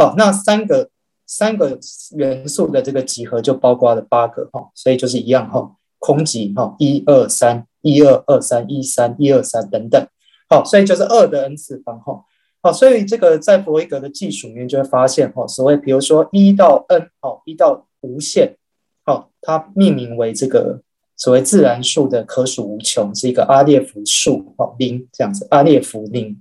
[0.00, 0.90] 好，那三个
[1.26, 1.76] 三个
[2.14, 10.06] 元素的这个集合就包括了八个哈，所以就是一样哈，空集哈，一二三，一二二三，一三一二三等等，
[10.48, 12.22] 好，所以就是二的 n 次方哈，
[12.62, 18.56] 好，所以这个在弗洛伊德的技术里面就会发现哈，所谓比如说一到 n 好，一到无限，
[19.04, 20.80] 好，它命名为这个
[21.16, 26.40] 所谓自然数的可数无穷，是一个阿列夫数，哈，零这样子，阿列夫零。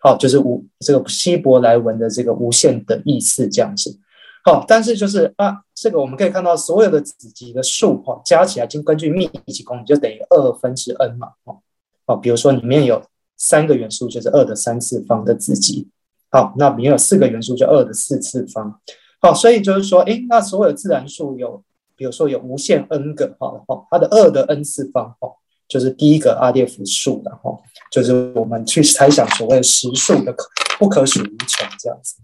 [0.00, 3.98] 好，就是无这个希伯来文的这个无限的意思这样子。
[4.44, 11.28] 好，但是就是啊，这个我们可以看到所有的子集的数哈，加起来就根据密集公理就等于二分之 n 嘛。
[11.44, 11.58] 哦，
[12.06, 13.02] 好，比如说里面有
[13.36, 15.88] 三个元素就是二的三次方的子集。
[16.30, 18.80] 好，那里面有四个元素就二的四次方。
[19.20, 21.62] 好，所以就是说，诶，那所有自然数有，
[21.96, 25.28] 比如说有无限 n 个，哈，好，它的二的 n 次方，哈。
[25.70, 32.16] 就是第一个阿列夫数，然后就是我们去猜想所谓实数的可不可数无穷这样子。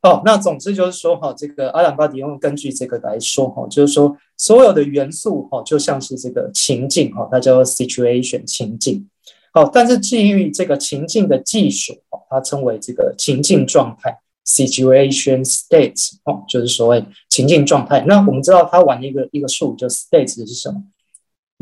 [0.00, 9.06] 好，那总之就是说哈，这个阿兰巴迪用根据这个来说哈，就是说所有的元素哈，就像是这个情境哈，它叫做 situation 情境。
[9.52, 18.04] 好，但是基于这个情境的技术哈，它称为这个情境状态 situation states 哦，就是所谓情境状态。
[18.06, 20.80] 那我们知道它玩一个一个数，就 states 是什么？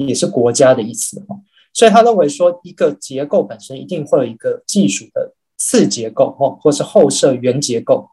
[0.05, 1.37] 也是国家的意思哈，
[1.73, 8.09] 所以他认为说一个结构本身一定会有一个技术的次结构哈，或是后设原结构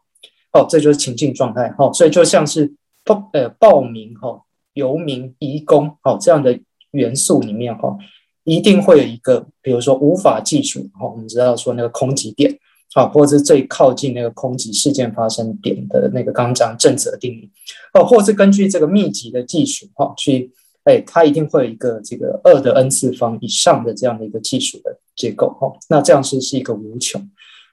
[0.52, 2.74] 哦，这就是情境状态哈，所以就像是
[3.04, 4.40] 报呃报名哈、
[4.72, 6.58] 游民、移工哦这样的
[6.92, 7.96] 元素里面哈，
[8.44, 12.58] 一定会有一个比如说无法计数哈，我们知道说那个空集点
[12.94, 17.50] 啊，或者是最靠近那个空集事件发生点的那个刚刚讲正则定理，
[17.92, 20.52] 哦，或是根据这个密集的技术哈，去，
[20.84, 27.20] 哎，它一定会有一个这个二的 n 次方以上的这样的一个计数的结构哈，那这样是是一个无穷，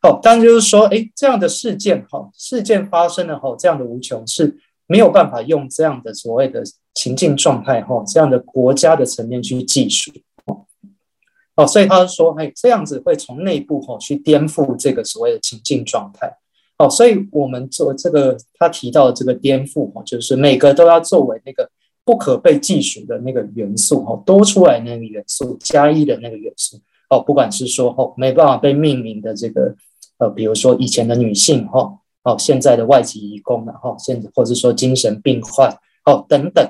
[0.01, 4.57] 好，当然就是说，哎，这样的事件哈，事件发生了后，这样的无穷是
[4.87, 10.11] 没有办法用这样的所谓的情境状态哈，这样的国家的层面去计数。
[11.55, 16.37] 哦，所以他说，哎，这样子会从内部哈去颠覆这个所谓的情境状态。
[16.77, 21.69] 哦，所以我们做这个，他提到的这个颠覆哈，就是每个都要作为那个
[22.03, 26.79] 不可被计数的那个元素哈，多出来那个元素加一的那个元素。
[27.09, 29.75] 哦，不管是说哦没办法被命名的这个，
[30.17, 31.93] 呃，比如说以前的女性哈，
[32.23, 36.65] 哦，现在的外籍移工然后现在或者说精神病患哦等等。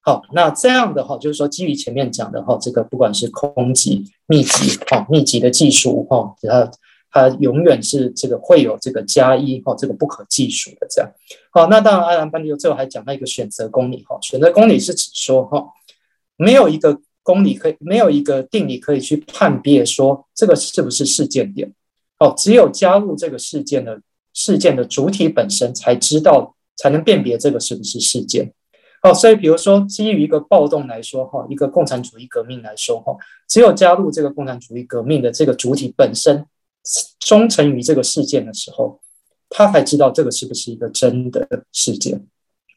[0.00, 6.70] 好，那这样的话，就是说基于前面讲的哈，这个不管是空集、密集，哈，密集的计数，哈，它
[7.10, 11.10] 它永远是这个会有这个加一，哈，这个不可计数的这样。
[11.50, 15.66] 好，那当然，阿兰班迪欧最后还讲到一个选择公理，哈，选择公理是指说，哈，
[16.36, 21.72] 没有一个公理可以，没有一个定理可以去判别说这个是不是事件点，
[22.18, 24.00] 哦，只有加入这个事件的
[24.34, 28.52] 事件的主体本身才知道，才能辨别这个是不是事件。
[29.00, 33.16] 好，所以比如说，基于一个暴动来说，哈，一个共产主义革命来说，哈，
[33.48, 36.44] 只有加入这个共产主义革命的这个主体本身
[37.18, 39.00] 忠诚于这个事件的时候，
[39.48, 42.26] 他才知道这个是不是一个真的事件。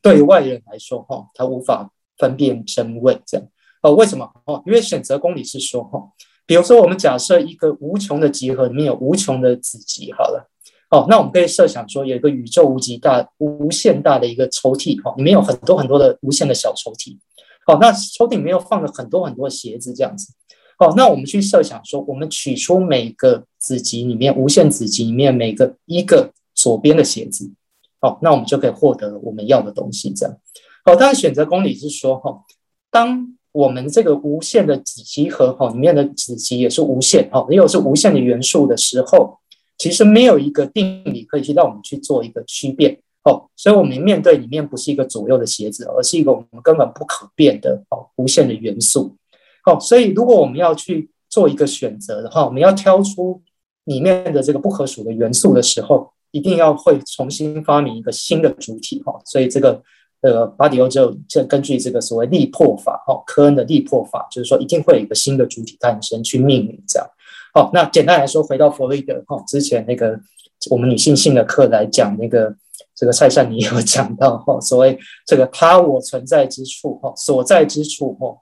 [0.02, 3.48] 对于外人来说，哈，他无法分辨真伪，这样。
[3.82, 4.30] 哦，为什么？
[4.46, 6.02] 哦，因为选择公理是说，哈，
[6.46, 10.48] 比如说我们假设一个无穷的集合里面有无穷的子集，好了。
[10.90, 17.18] 哦，那我们可以设想说，有一个宇宙无极大、无限大的一个抽屉，哈，里面有很多很多的无限的小抽屉。
[17.66, 20.34] 好，那抽屉里面又放了很多很多鞋子，这样子。
[20.82, 27.52] 哦，那我们去设想说，我们取出每个子集里面，无限子集里面每个一个左边的鞋子，
[28.00, 30.36] 好，那我们就可以获得我们要的东西，这样。
[30.84, 32.42] 好，当然选择公理是说，哈，
[32.90, 39.38] 当我们这个无限的子集合，哈，里面的子集也是无限，哈，也有是无限的元素的时候。
[39.78, 49.16] 其实没有一个定理可以去让我们去做一个区别哦，所以我们面对里面不是一个左右的鞋子，而是一个我们根本不可变的哦无限的元素。
[49.64, 53.42] 好，所以如果我们要去做一个选择的话，我们要挑出
[53.86, 59.14] 里面的这个不可数的元素的时候，一定要会重新发明一个新的主体哈。
[59.26, 59.82] 所以这个
[60.22, 67.08] 呃巴迪欧就就根据这个所谓力破法哈，科恩的力破法，就是说一定会有一个新的主体诞生去命名这样。
[67.54, 70.20] 好，那简单来说，回到弗洛伊德哈，之前那个
[70.70, 72.56] 我们女性性的课来讲，那个
[72.96, 78.38] 这个蔡善妮有讲到哈，所谓这个他我存在之处哈，所在之处哈，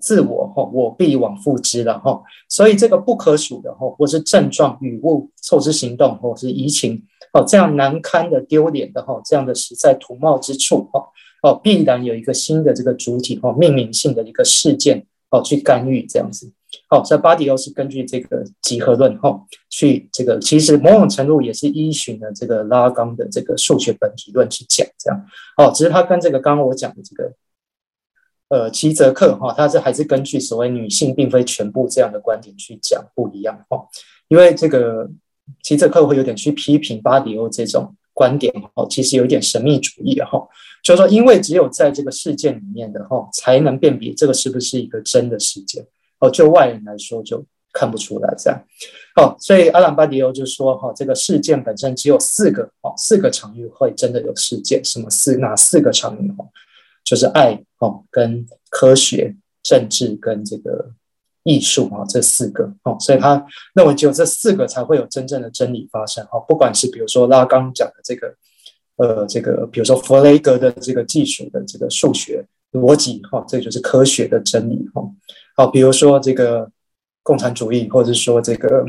[0.00, 7.02] 自我哈，我必往复之了哈，所以这个不可数的哈，或是症状、语物、凑之行动，或是移情
[7.32, 11.04] 哦，这样难堪的、丢脸的哈，这样的实在图貌之处哈，
[11.42, 16.52] 哦，必然有一个新的这个主体哈，命名性的一个事件哦，去干预这样子。
[16.88, 25.26] 好，所以巴迪欧是根据这个集合论哈，去这个其实某种程度也是依循了这个拉冈的这个数学本体论去讲这样。
[25.58, 27.30] 哦，只是他跟这个刚刚我讲的这个
[28.52, 33.88] 呃齐泽克哈，他是还是根据所谓女性并非全部这样的观点去讲不一样哈。
[34.28, 35.08] 因为这个
[35.62, 40.46] 齐泽克会有点去批评巴迪欧这种观点哈，其实有点神秘主义哈，
[40.84, 45.86] 就是说因为只有在这个事件里面的哈，才能辨别这个是不是一个真的事件。
[46.18, 47.42] 哦，就外人来说就
[47.72, 48.62] 看不出来这样。
[49.16, 56.46] 哦，所以阿兰巴迪欧就说哈，这个事件本身只有四个哦，四个场域会真的有事件，什么四哪四个场域哦？
[57.02, 60.92] 就是爱哦，跟科学、政治跟这个
[61.42, 66.24] 艺术啊，这四个哦，所以他认为只有这四个才会有真正的真理发生。
[66.30, 68.32] 哦，不管是比如说拉刚讲的这个
[68.96, 75.02] 呃，这个比如说弗雷格的这个技术的这个数学逻辑哈，这就是科学的真理哈。
[75.56, 76.70] 好，比如说这个
[77.24, 78.84] 共产主义，或者说这个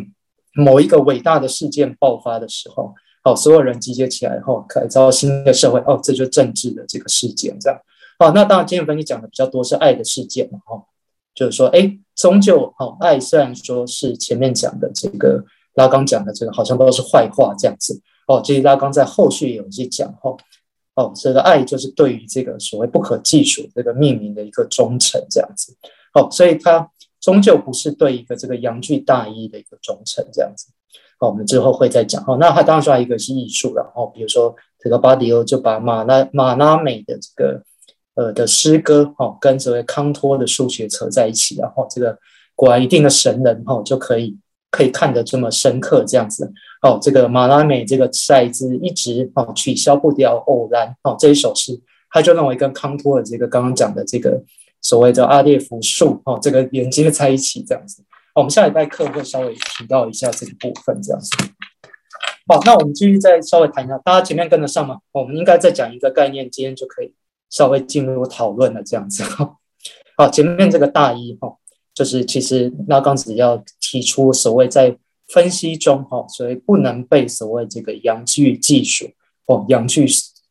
[0.54, 7.80] 某一个伟大的事件爆发的时候，好，所有人集结起来后，改造新的社会，哦，这就是政治的这个事件，这样。
[8.24, 10.82] 好，那当然，今天分析讲的比较多是爱的事件嘛，哈，
[11.36, 15.44] 就是说，哎，终究，哦，爱虽然说是前面讲的这个
[15.74, 20.34] 拉冈讲的这个好像都是坏话这样子，哦，这拉冈在后续有一些讲，哈，
[20.96, 25.76] 哦，这个爱就是对于这个所谓不可计数这个命名的一个忠诚这样子。
[26.14, 30.68] 好，所以它终究不是对一个这个阳具大一的一个忠诚这样子。
[31.20, 32.24] 好，我们之后会再讲。
[32.24, 33.92] 好，那它当然说还有一个是艺术了。
[33.94, 37.62] 哦，比如说这个巴迪欧就把马拉马拉美的这个
[38.16, 42.18] 呃的诗歌，哈，跟这位康托的数学扯在一起，然后这个
[42.56, 44.38] 果然一定的神人，哈，就可以
[44.70, 46.52] 可以看得这么深刻这样子。
[46.82, 54.44] 哦，这个马拉美这个骰子一直哦取消不掉偶然哦这一首诗，他就认为跟康托的这个刚刚讲的这个
[54.82, 58.04] 所谓的阿列夫数哦这个连接在一起这样子。
[58.36, 61.30] 我们下礼拜课会稍微提到一下这个部分这样子。
[62.48, 64.98] 好，那我们继续再稍微谈一下，大家前面跟得上吗？
[65.14, 67.14] 我们应该再讲一个概念，今天就可以
[67.54, 69.24] 稍微进入讨论了这样子。
[70.18, 71.56] 好，前面这个大一哈，
[71.94, 74.98] 就是其实拉刚子要提出所谓在
[75.28, 79.06] 分析中哈，所以不能被所谓这个阳具技术
[79.46, 80.08] 哦，阳具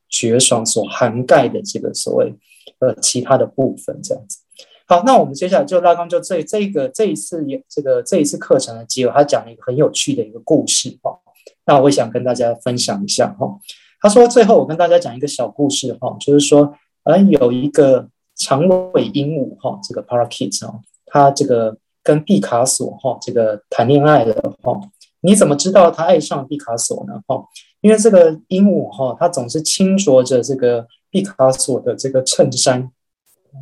[0.09, 2.32] 绝爽所涵盖的这个所谓
[2.78, 4.38] 呃其他的部分这样子。
[4.86, 11.18] 好，那我们接下来就拉刚就这这个这一次也这个这一次课程的结尾，他讲了一个很有趣的一个故事哈。
[11.64, 13.59] 那我想跟大家分享一下哈。
[14.00, 16.74] 他说最后我跟大家讲一个小故事哈，就是说
[17.05, 21.76] 而有一个长尾鹦鹉哈，这个 parakeet 哦，它这个。
[22.05, 24.76] 跟毕卡索哈这个谈恋爱了哈，
[25.20, 27.22] 你怎么知道他爱上毕卡索呢？
[27.28, 27.40] 哈，
[27.80, 32.90] 因为这个鹦鹉哈，它总是轻啄着这个毕卡索的这个衬衫，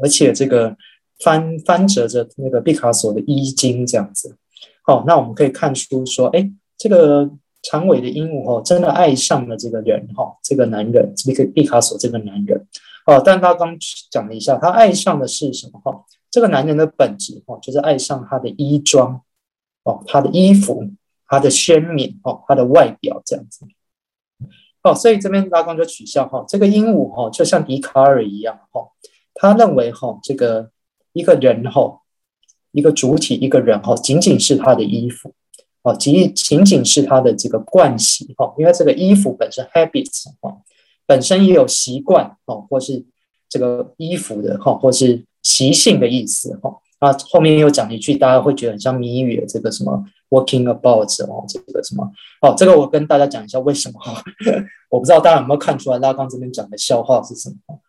[0.03, 0.75] 而且这个
[1.23, 4.35] 翻翻折着那个毕卡索的衣襟这样子。
[4.85, 7.31] 好，那我们可以看出说，哎，这个
[7.63, 12.67] 长尾的鹦鹉哈，真的爱上了这个人哈，这个男人，这个毕卡索这个男人。
[13.07, 13.77] 哦，但他刚
[14.11, 16.05] 讲了一下，他爱上的是什么哈？
[16.31, 19.23] 这个男人的本质哦，就是爱上他的衣装
[19.83, 20.85] 哦，他的衣服，
[21.27, 23.67] 他的鲜明哦，他的外表这样子
[24.83, 28.89] 哦，所以这边拉冈就取笑哈，这个鹦鹉哈，就像笛卡尔一样哈，
[29.35, 30.71] 他认为哈，这个
[31.13, 32.01] 一个人哈，
[32.71, 35.35] 一个主体，一个人哈，仅仅是他的衣服
[35.83, 40.57] 哦，仅仅仅是他的这个惯习哈，因为这个衣服本身 habits 哈，
[41.11, 43.05] 本身也有习惯哦，或是
[43.49, 45.25] 这个衣服的哈，或是。
[45.43, 52.07] 习性的意思哈，啊，后面又讲一句，大家会觉得很像谜语的这个什么 walking about 哦，这个什么
[52.43, 54.23] 哦，这个我跟大家讲一下为什么哈，
[54.93, 57.81] 我不知道大家有没有看出来拉冈这边讲的笑话是什么？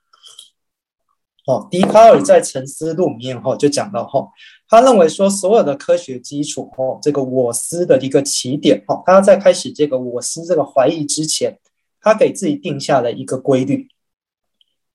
[1.45, 4.29] 哦，笛卡尔在《沉思录》里面哈就讲到哈，
[4.69, 11.59] 他认为说所有的科学基础哈，这个我思的一个起点哈，他在开始这个我思这个怀疑之前，
[12.01, 13.87] 他给自己定下了一个规律，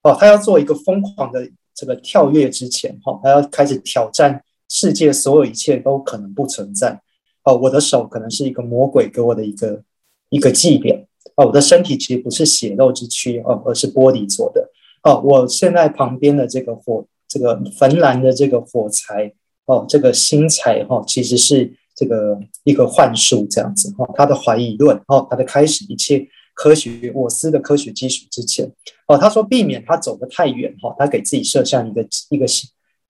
[0.02, 1.48] 哦，他要做一个疯狂的。
[1.78, 7.02] 这个跳跃之前，哈，他要开始挑战世界所有一切都可能不存在。
[7.42, 9.82] 哦，我的手可能是一个魔鬼给我的一个
[10.30, 11.04] 一个祭奠。
[11.34, 14.70] 哦，我的身体其实不是血肉之躯，哦，而是玻璃做的。
[15.02, 19.30] 哦，我现在旁边的这个火，这个焚燃的这个火柴，
[19.66, 23.92] 哦，这个新柴，哈，其实是这个一个幻术，这样子。
[23.98, 26.26] 哈，他的怀疑论，哦，他的开始一切。
[26.56, 28.72] 科学我司的科学基础之前，
[29.06, 32.46] 哦，他说避免他走得太远哈，他给自己设下一个一个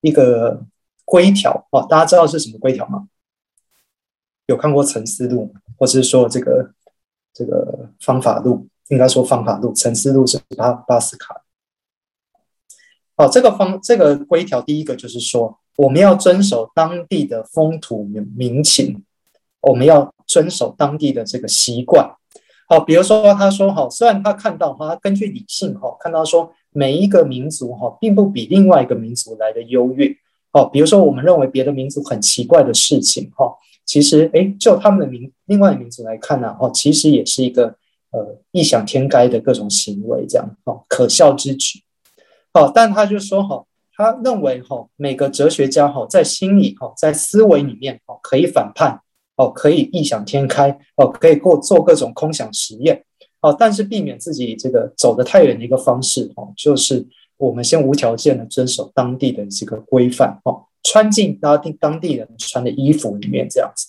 [0.00, 0.64] 一个
[1.04, 3.06] 规条哦，大家知道是什么规条吗？
[4.46, 6.72] 有看过《沉思录》，或是说这个
[7.32, 8.68] 这个方法录？
[8.88, 11.44] 应该说方法录，《沉思录》是巴巴斯卡。
[13.16, 19.04] 哦，这个方这个规条，第一个就是说，我们要遵守当地的风土民情，
[19.60, 22.15] 我们要遵守当地的这个习惯。
[22.68, 30.12] 好，比如说他说哈，虽然他看到哈，根据理性哈，看到说每一个民族哈，并不比另外一个民族来的优越。
[30.52, 33.54] 哦，比如说我们认为别的民族很奇怪的事情哈，
[33.84, 37.76] 其实诶，就他们的民另外的民族来看呢，哦，其实也是一个
[38.10, 41.80] 呃异想天开的各种行为这样哈，可笑之举。
[42.52, 43.64] 好，但他就说哈，
[43.94, 49.02] 他认为哈，每个哲学家哈，在心里哈，在思维里面哈，可以反叛。
[49.36, 53.04] 哦，可以异想天开，哦，可以过做各种空想实验，
[53.40, 57.06] 哦，但是避免自己这个走得太远的一个方式，哦，就是
[57.36, 63.88] 我们先无条件的遵守当地的这个规范，哦，穿进当地当地人穿的衣服里面这样子，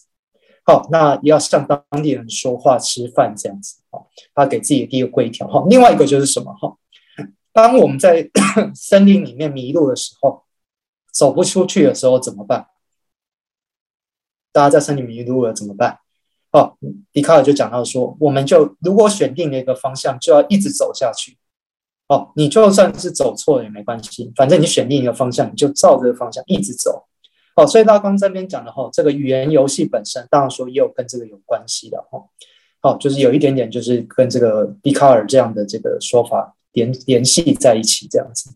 [0.65, 6.75] 好，那要向当地人说话吃饭这样子，哦，他给自己的第一个规条，哈，另外一个就是什么，哈，
[7.53, 8.29] 当我们在
[8.75, 10.43] 森林里面迷路的时候，
[11.13, 12.67] 走不出去的时候怎么办？
[14.57, 15.99] 大家在森林迷路了怎么办？
[16.51, 16.75] 哦，
[17.13, 21.37] 笛卡尔就讲到说，我们就如果选定了一个方向，就要一直走下去。
[22.07, 27.03] 哦，你就算是走错了也没关系，反正你选定一个方向，你就照这个方向一直走。
[27.55, 32.23] 哦，所以拉冈这边讲的哈，这个语言游戏本身，当然说也有跟这个有关系的哈。
[32.81, 38.49] 哦，就是有一点点，就是跟这个笛卡尔这样的这个说法联联系在一起这样子。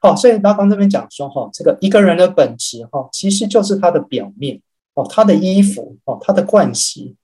[0.00, 4.62] 好，所以拉冈这边讲说哈，这个一个人的本质哈，其实就是他的表面。
[4.98, 7.14] 哦，他的衣服哦，他的惯习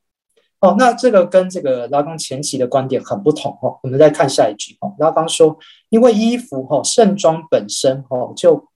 [0.60, 3.80] 哦，那这个跟这个拉冈前期的观点很不同哦。
[3.82, 5.58] 我们再看下一句哦，拉冈说，
[5.88, 8.68] 因为衣服哈盛装本身哦，就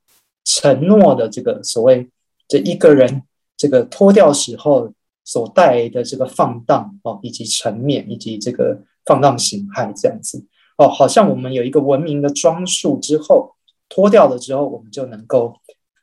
[0.44, 2.10] 承诺的这个所谓
[2.48, 3.22] 这一个人
[3.56, 4.92] 这个脱掉时候
[5.24, 10.44] 所带的这个放荡哦，以及沉湎，以及这个放荡形骸这样子
[10.76, 13.54] 哦，好像我们有一个文明的装束之后
[13.88, 15.54] 脱掉了之后，我们就能够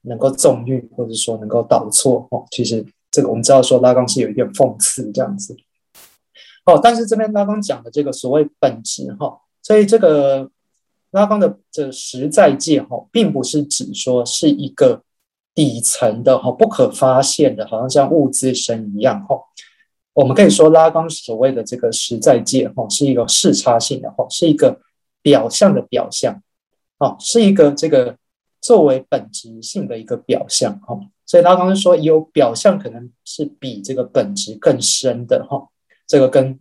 [0.07, 2.45] 能够纵欲，或者说能够导错哦。
[2.51, 5.55] 其实这个我们知道说拉冈是有一点讽刺这样子
[6.65, 10.49] 哦，但是这边拉冈讲的这个所谓本质哈，所以这个
[11.11, 15.01] 拉冈的这实在界哈，并不是指说是一个。
[15.57, 19.39] 底层的哈，不可发现的，好像像物质身一样哈。
[20.11, 24.81] 我们可以说拉冈所谓的这个实在界哈，是一个视差性的哈，是一个
[25.21, 26.43] 表象的表象，
[26.97, 28.17] 啊，是一个这个
[28.65, 30.97] 作为本质性的一个表象哈。
[31.23, 35.69] 所以他刚才说有表象可能是比这个本质更深的哈。
[36.07, 36.59] 这个跟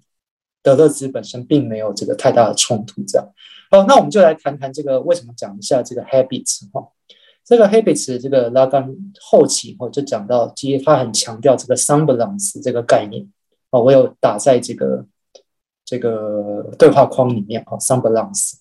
[0.63, 3.03] 德勒兹本身并没有这个太大的冲突。
[3.07, 3.27] 这样，
[3.71, 6.87] 好，那我们就来谈谈这个为什么讲一下这个 habits 哈。
[7.43, 13.27] 这个 habits 这个拉冈后期哦，就讲到，其实他很强调这个 semblance 这个概念
[13.71, 15.07] 哦，我有打在这个
[15.85, 18.55] 这个对话框里面哦，semblance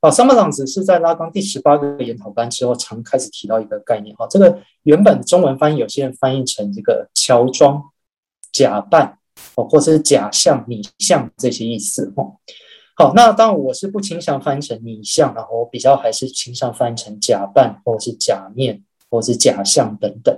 [0.00, 7.82] 哦，semblance 是在拉冈第十八个研讨班之后常开始提到一个概念哈，这个原本中文翻译有些人翻译成这个乔装、
[8.50, 9.18] 假扮
[9.56, 12.24] 哦，或者是假象、拟像这些意思哈。
[12.96, 20.34] 好，那当然我是不倾向翻译成拟像，然后我比较还是倾向翻译成假扮，或者是假面，或者是假象等等。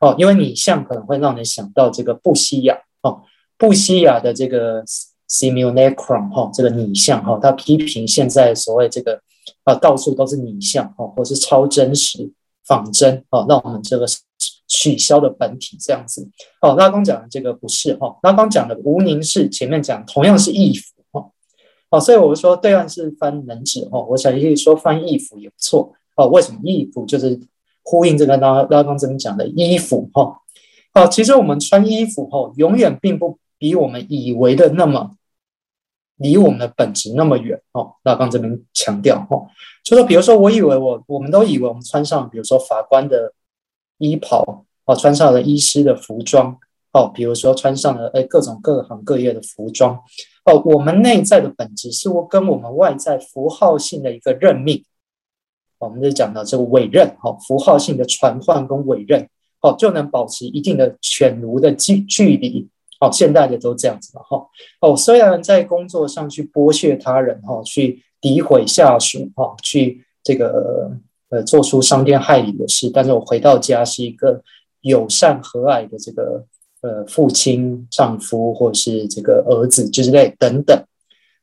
[0.00, 3.22] 哦，因为拟像可能会让人想到这个布西亚哦，
[3.56, 4.84] 布西亚的这个
[5.28, 9.20] simulacrum 哈，这个拟像哈，他批评现在所谓这个
[9.64, 12.30] 啊，到处都是拟像哈，或是超真实
[12.66, 14.06] 仿真哦，让我们这个
[14.68, 16.28] 取消的本体这样子。
[16.60, 20.94] 哦，拉刚讲的这个不是哈，拉刚讲的无宁是前面讲同样是异符。
[21.88, 26.26] 哦，所以我说对岸是翻能指哦，我想可以说翻异符也不错哦。
[26.26, 27.38] 为什么异符就是
[27.84, 30.36] 呼应这个拉拉刚这边讲的衣服哈？
[30.94, 35.12] 哦，其实我们穿衣服后，永远并不比我们以为的那么
[36.16, 37.94] 离我们的本质那么远哦。
[38.04, 39.46] 那刚这边强调哈，
[39.84, 43.32] 就说比如说，我以为我我们都以为我们穿上比如说法官的
[43.98, 46.58] 衣袍哦，穿上了医师的服装
[46.92, 50.02] 哦，比如说穿上了诶各种各行各业的服装。
[50.44, 54.84] 哦，我们内在的本质是我跟我们外在符号性的一个任命，
[55.78, 59.28] 我们就讲到这个委任，哈，符号性的传唤跟委任，
[59.60, 62.68] 哦，就能保持一定的犬儒的距距离，
[63.00, 64.46] 哦，现代的都这样子了，哈，
[64.80, 70.90] 哦，虽然在工作上去剥削他人，哈，去诋毁下属，哈，去这个
[71.30, 74.42] 呃做出伤天害理的事，但是我回到家是一个
[74.80, 76.46] 友善和蔼的这个。
[76.82, 80.84] 呃，父亲、丈夫，或是这个儿子之类等等，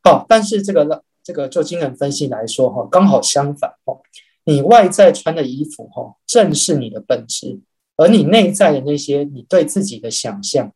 [0.01, 3.97] 好，但是这个这个就精神分析来说，哈，刚好相反，哈，
[4.45, 7.60] 你外在穿的衣服，哈，正是你的本质，
[7.97, 10.72] 而你内在的那些，你对自己的想象，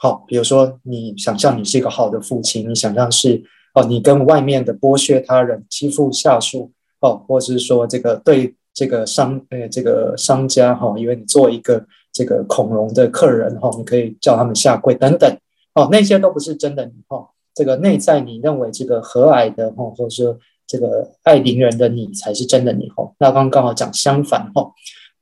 [0.00, 3.42] 好，比如说你想象你是一个好的父亲，你想象是
[3.74, 11.86] 哦，你跟外面的剥削他人、欺负下属，哦，或者是说这个对这个商呃这个商家，哈，因为你做一个。
[12.12, 15.32] 这个恐龙的客人哈，你可以叫他们下跪等等，
[15.74, 17.24] 哦，那些都不是真的你哈。
[17.54, 20.36] 这个内在你认为这个和蔼的哈，或者说
[20.66, 23.08] 这个爱邻人的你才是真的你哈。
[23.20, 24.72] 那刚刚好讲相反哈，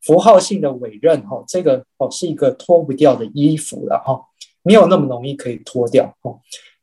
[0.01, 4.19] 符号性的委任哈，这个哦是一个脱不掉的衣服了哈，
[4.69, 6.39] 没有那么容易可以脱掉哈。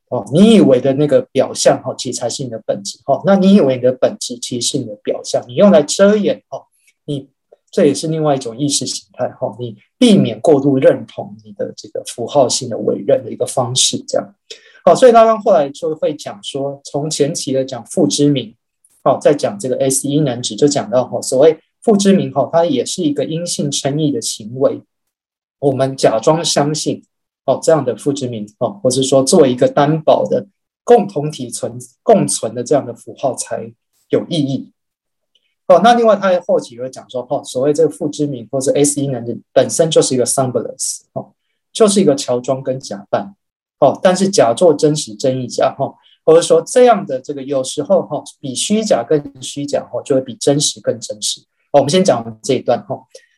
[0.09, 3.21] 哦，你以为的那个表象哈，其实才是你的本质哈。
[3.25, 6.65] 那你以为你的本质其实是你的表象，你用来遮掩哈，
[7.05, 7.29] 你。
[7.71, 14.33] 这也是另外一种意识形态哈，你避免过度认同你的这个符号性的委任的一个方式，这样
[14.85, 18.55] 好，所以拉冈后来就会讲说，从前期的讲父之名，
[19.03, 24.79] 好，再讲这个 S 因能指，就讲到哈，所谓父之名哈，它也是一个因信称义的行为，
[25.59, 27.03] 我们假装相信
[27.45, 30.47] 哦这样的父之名哦，或是说作为一个担保的
[30.83, 33.71] 共同体存共存的这样的符号才
[34.09, 34.71] 有意义。
[35.67, 41.33] 哦，那另外他后期会讲说，哦，所谓这个父之名或者 S 因能本身就是一个 semblance，哦，
[41.73, 43.35] 就是一个乔装跟假扮，
[43.79, 51.41] 哦，但是假作真实真亦假，哈，或者说这样的这个有时候哈比虚假更虚假，哈，就会比真实更真实。
[51.71, 52.95] 哦，我们先讲这一段，哈，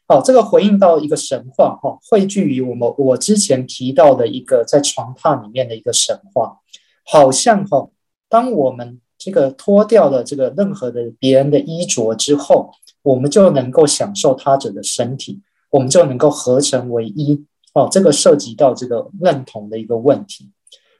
[0.07, 6.59] 好，这个回应到一个神话，哈，汇聚于我们我之前提到的一个在床榻里面的一个神话，
[7.03, 7.89] 好像哈，
[8.27, 8.99] 当我们。
[9.19, 12.69] 这个脱掉了这个任何的别人的衣着之后，
[13.01, 15.41] 我们就能够享受他者的身体，
[15.71, 17.43] 我们就能够合成为一。
[17.73, 20.51] 哦，这个涉及到这个认同的一个问题。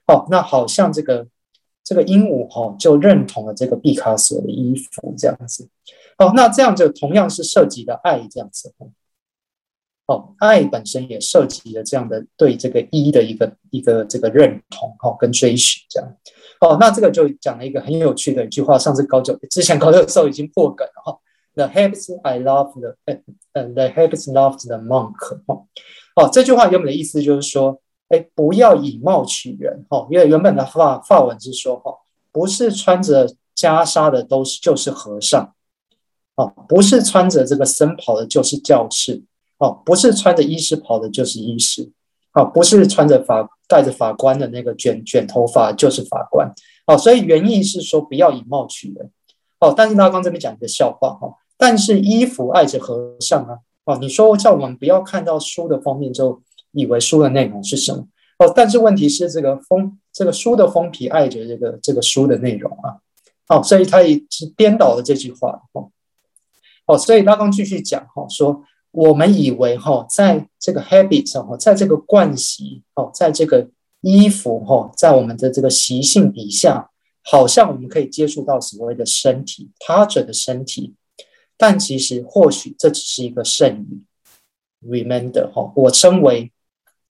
[0.07, 1.27] 哦，那好像这个
[1.87, 5.69] 这个鹦鹉哈就认同了这个毕卡索的衣服这样子。
[6.17, 8.73] 哦，那这样就同样是涉及的爱这样子。
[10.07, 16.17] 哦，爱本身也涉及了这样的对这个一的一个一个这个认同哈、哦，跟追寻这样。
[16.59, 21.17] 哦，那这个就讲了一个很有趣的一句话，上次高九之前高九的时候已经破梗了哈。
[21.53, 22.97] The habits I love the
[23.53, 25.15] 呃 the habits loved the monk
[25.45, 25.65] 哈。
[26.15, 27.79] 哦，这句话原本的意思就是说，
[28.09, 31.91] 哎，不要以貌取人哈，因为原本的法法文是说哈，
[32.31, 35.53] 不是穿着袈裟的都是就是和尚，
[36.35, 39.23] 哦，不是穿着这个僧袍的就是教士。
[39.59, 41.89] 哦，不是穿着衣食袍的，就是医师；
[42.33, 46.47] 哦，不是穿着法戴着法官的那个卷卷头发，就是法官。
[46.85, 49.09] 哦，所以原意是说不要以貌取人。
[49.59, 53.57] 哦，但是他刚这边讲一个笑话哈，但是衣服爱着和尚啊。
[53.85, 56.39] 哦，你说叫我们不要看到书的封面就
[56.71, 58.07] 以为书的内容是什么？
[58.39, 62.97] 哦，但是问题是这个封这个书的封皮爱着这个这个书的内容啊。
[63.47, 65.63] 哦，所以他也是颠倒了这句话。
[65.73, 65.91] 哦，
[66.85, 68.63] 哦，所以拉刚继续讲哈，说。
[68.91, 73.69] 我们以为哈，在这个 habit 哈，在这个惯习哦，在这个
[74.01, 76.89] 衣服哈，在我们的这个习性底下，
[77.21, 80.95] 好像我们可以接触到所谓的身体，他者的身体，
[81.57, 84.01] 但其实或许这只是一个剩余。
[84.89, 86.51] Remainder 哈，我称为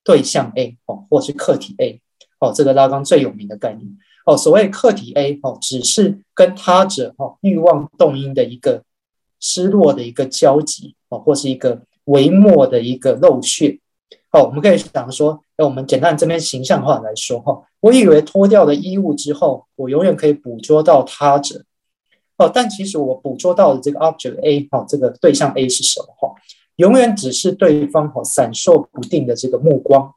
[0.08, 2.02] 对象 A 哦，或是客体 A
[2.40, 3.86] 哦，这个拉冈最有名的概念
[4.26, 8.84] 哦，所谓客体 A 哦，只是跟他者哈欲望动因的一个。
[9.40, 13.80] 失落的一个交集哦，或是一个微末的一个漏穴。
[14.32, 21.64] 哦，我们可以想说，那我们简单这边形象化来说哈，我以为脱掉了衣物之后，我永远可以捕捉到他者。
[22.38, 26.34] 哦，但其实我捕捉到的这个 object A 哦，这个对象 A 是什么哈？
[26.78, 30.16] 永远只是对方哦闪烁不定的这个目光。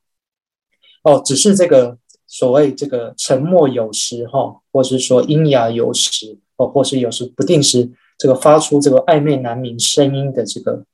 [1.03, 7.91] 哦，只是这个所谓这个沉默有时哈，或是说阴哑有时哦，或是有时不定时。
[8.19, 10.85] 这个发出这个暧昧难明声音的这个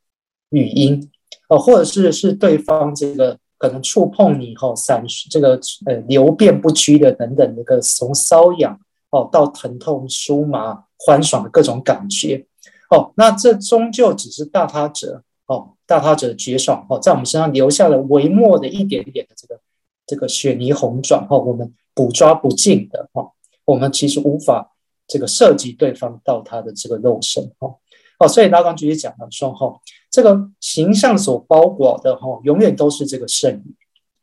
[0.51, 1.11] 语音，
[1.49, 8.79] 哦，或者是是对方这个可能触碰你后闪这个呃流变不屈的等等这个从瘙痒
[9.11, 12.47] 哦到疼痛酥麻欢爽的各种感觉
[12.91, 19.61] 哦，那这终究只是大他者哦，大他者绝爽哦，在我们身上留下了微末的一点点的这个
[20.07, 23.33] 这个雪泥红转哦，我们捕抓不尽的哦，
[23.65, 24.73] 我们其实无法。
[25.09, 27.73] 这个涉及对方到他的这个肉身哈
[28.19, 29.81] 哦，所以拉冈继续讲了说哈，
[30.11, 33.63] 这个形象所包裹的哈，永远都是这个剩余。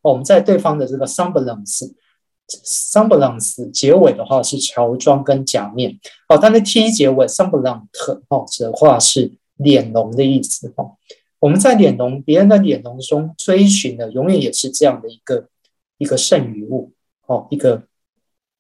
[0.02, 5.98] 我们在对方的这个 semblance，semblance 结尾的话是乔装跟假面
[6.28, 10.94] 哦，但是 t 结尾 semblante 哦的话是脸容的意思哈。
[11.40, 15.50] 我们在脸容别人的脸容中追寻的，永远也是这样的一个
[15.98, 16.94] 一个剩余物
[17.28, 17.84] 哦，一个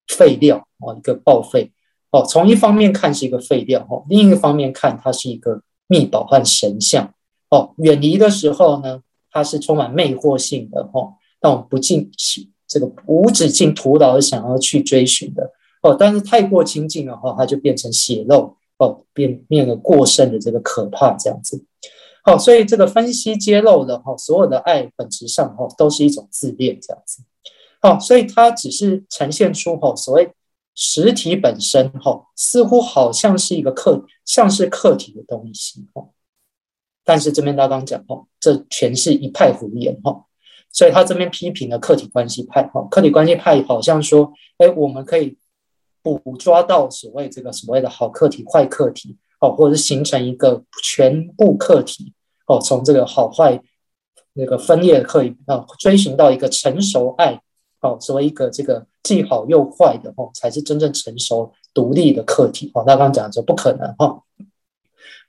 [0.07, 1.71] 废料哦，一个报废。
[2.11, 7.11] 哦，从一方面看是一个废料，哦，另一个方面看它是一个秘宝和神像，
[7.49, 12.11] 哦，远离的时候呢，它是充满魅惑性的，哦，让我们不禁
[12.67, 21.63] 这个无止境徒劳的想要去追寻的，哦，但是太过亲近的话，它就变成血肉，哦，变变得过剩的这个可怕这样子，
[22.23, 27.23] 好，所以这个分析揭露了哈，所有的爱本质上哈都是一种自恋这样子，
[27.81, 30.31] 好，所以它只是呈现出哈所谓。
[30.75, 36.09] 实体本身哈，似乎好像是一个客，像是客体的东西哈。
[37.05, 40.25] 但是这边拉冈讲哈，这全是一派胡言哈。
[40.71, 45.37] 所以他这边批评了客体关系派哈，客体关系派好像说，哎，我们可以
[46.03, 52.13] 捕捉到所谓这个所谓的好课题、坏课题哦，或者是形成一个全部课题
[52.45, 53.59] 哦，从这个好坏
[54.33, 57.41] 那个分裂的客体啊，追寻到一个成熟爱。
[57.81, 62.81] 哦，作为一个这个既好又坏的哦，才是真正成熟独立的课题哦。
[62.87, 64.23] 那刚刚讲说不可能哈，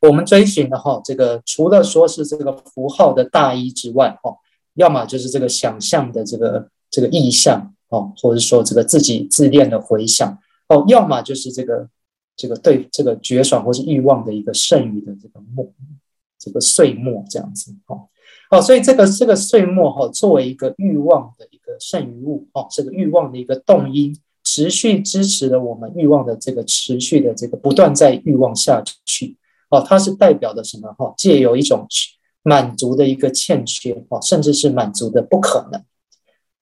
[0.01, 4.37] 我们追寻的哈，这个除了说是这个符号的大意之外哈，
[4.75, 10.39] 要么就是这个想象的这个这个意象哦，或者说这个自己自恋的回想
[10.69, 11.89] 哦，要么就是这个
[12.37, 15.73] 这个对这个绝爽或是欲望的一个剩余的这个末
[16.39, 18.09] 这个碎末这样子哦。
[18.51, 29.37] 哦，所以这个这个碎末哈，作为一个欲望的一个剩余物哦，这个欲望的一个动因，持续支持了我们欲望的这个持续的这个不断在欲望下去
[29.71, 31.13] 哦，它是代表的什么哈？
[31.17, 31.87] 借由一种
[32.43, 35.83] 满足的一个欠缺哦，甚至是满足的不可能。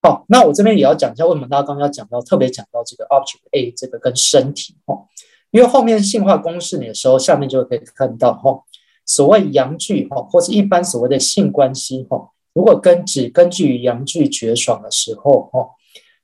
[0.02, 5.06] 好，那我这边也要讲一下，为什么大家刚刚要讲到特别讲到这个 object A 这个跟身体哦，
[5.52, 8.62] 因为后面性化公式里的时候，下面就可以看到哈。
[9.04, 15.70] 所谓阳具哈，或是一般所谓的性关系哈，如果根只根据阳具绝爽的时候哈，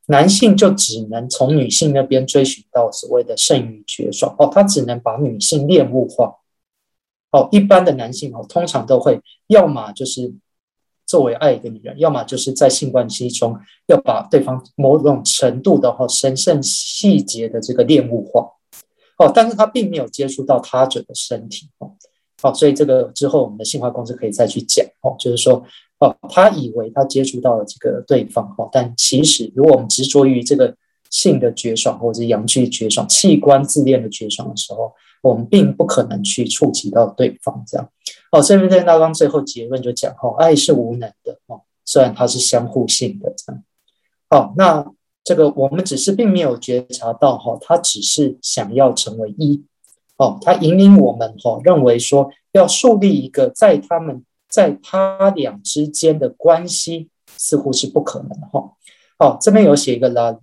[0.06, 6.36] 男性就只能从女性那边追寻到所谓的剩余绝爽哦，他只能把女性恋物化
[7.32, 7.48] 哦。
[7.50, 10.32] 一般的男性哦，通常都会要么就是
[11.08, 18.46] 作为爱一个女人，要么就是在性关系中要把对方某种程度的哈神圣细节的这个恋物化，
[19.16, 21.90] 哦，但是他并没有接触到他者的身体，哦，
[22.42, 25.64] 好，所以这个之后我们的性化公司可以再去讲，哦，就是说，
[25.98, 30.76] 哦，他以为他接触到了这个对方，哦，但其实如果我们执着于这个
[31.08, 34.92] 性的绝爽或者阳具绝爽、器官自恋的绝爽的时候，
[35.22, 37.88] 我们并不可能去触及到对方，这样。
[38.30, 43.64] 哦，这边在拉冈最后结论就讲，哦，爱是无能的，哦，虽然它是相互性的，这样。
[44.28, 44.86] 好，那
[45.24, 49.64] 这个我们只是并没有觉察到，哈，他只是想要成为一，
[50.18, 57.08] 哦，他引领我们，哈，认为说要树立一个在他们在他俩之间的关系，
[57.38, 58.72] 似乎是不可能，哈。
[59.18, 60.38] 好，这边有写一个拉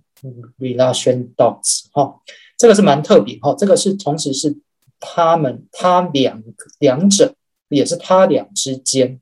[0.58, 2.20] relation dots，哈，
[2.58, 4.58] 这个是蛮特别，哈，这个是同时是
[4.98, 6.42] 他们他两
[6.80, 7.35] 两者。
[7.68, 9.20] 也是他俩之间，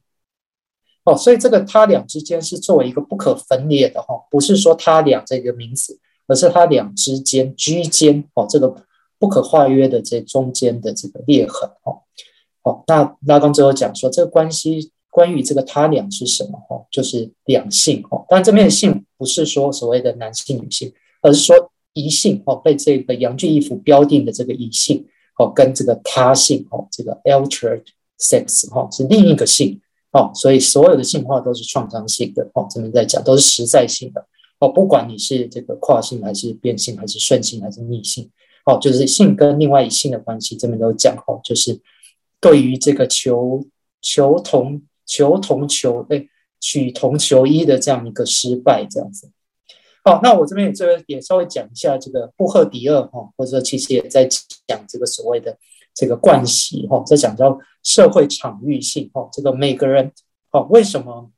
[1.05, 8.75] 哦，所以这个他俩之间是作为一个不可分裂的哈，不是说他俩这个名词，而是他俩之间居间哦，这个
[9.19, 12.03] 不可化约的这中间的这个裂痕哦，
[12.63, 20.93] 好，那拉刚最后讲说这个关系关于这个他俩是什么哈，就是两性哦，但这边的性不是说所谓的男性女性，
[21.23, 25.07] 而是说一性哦，被这个阳具衣服标定的这个一性
[25.39, 27.85] 哦，跟这个他性哦，这个 altered
[28.25, 29.79] sex 哈是另一个性
[30.13, 34.27] 哦，所以所有的性化都是创伤性的哦，这边在讲都是实在性的
[34.61, 38.31] 哦，不管你是这个跨性还是变性还是顺性还是逆性
[38.65, 41.81] 哦，就是性跟另外一性的关系，这边都讲哦，就是
[42.41, 43.67] 对于这个求
[44.01, 46.27] 求同求同求哎
[46.61, 49.31] 取同求异的这样一个失败这样子。
[50.05, 54.29] 好，那我这边也这个也稍微讲一下这个布赫迪厄哈，或者说其实也在
[54.67, 55.59] 讲这个所谓的。
[55.95, 60.11] 这个惯习哈，在讲到社会场域性哈，这个每个人
[60.51, 61.31] 哈，为什么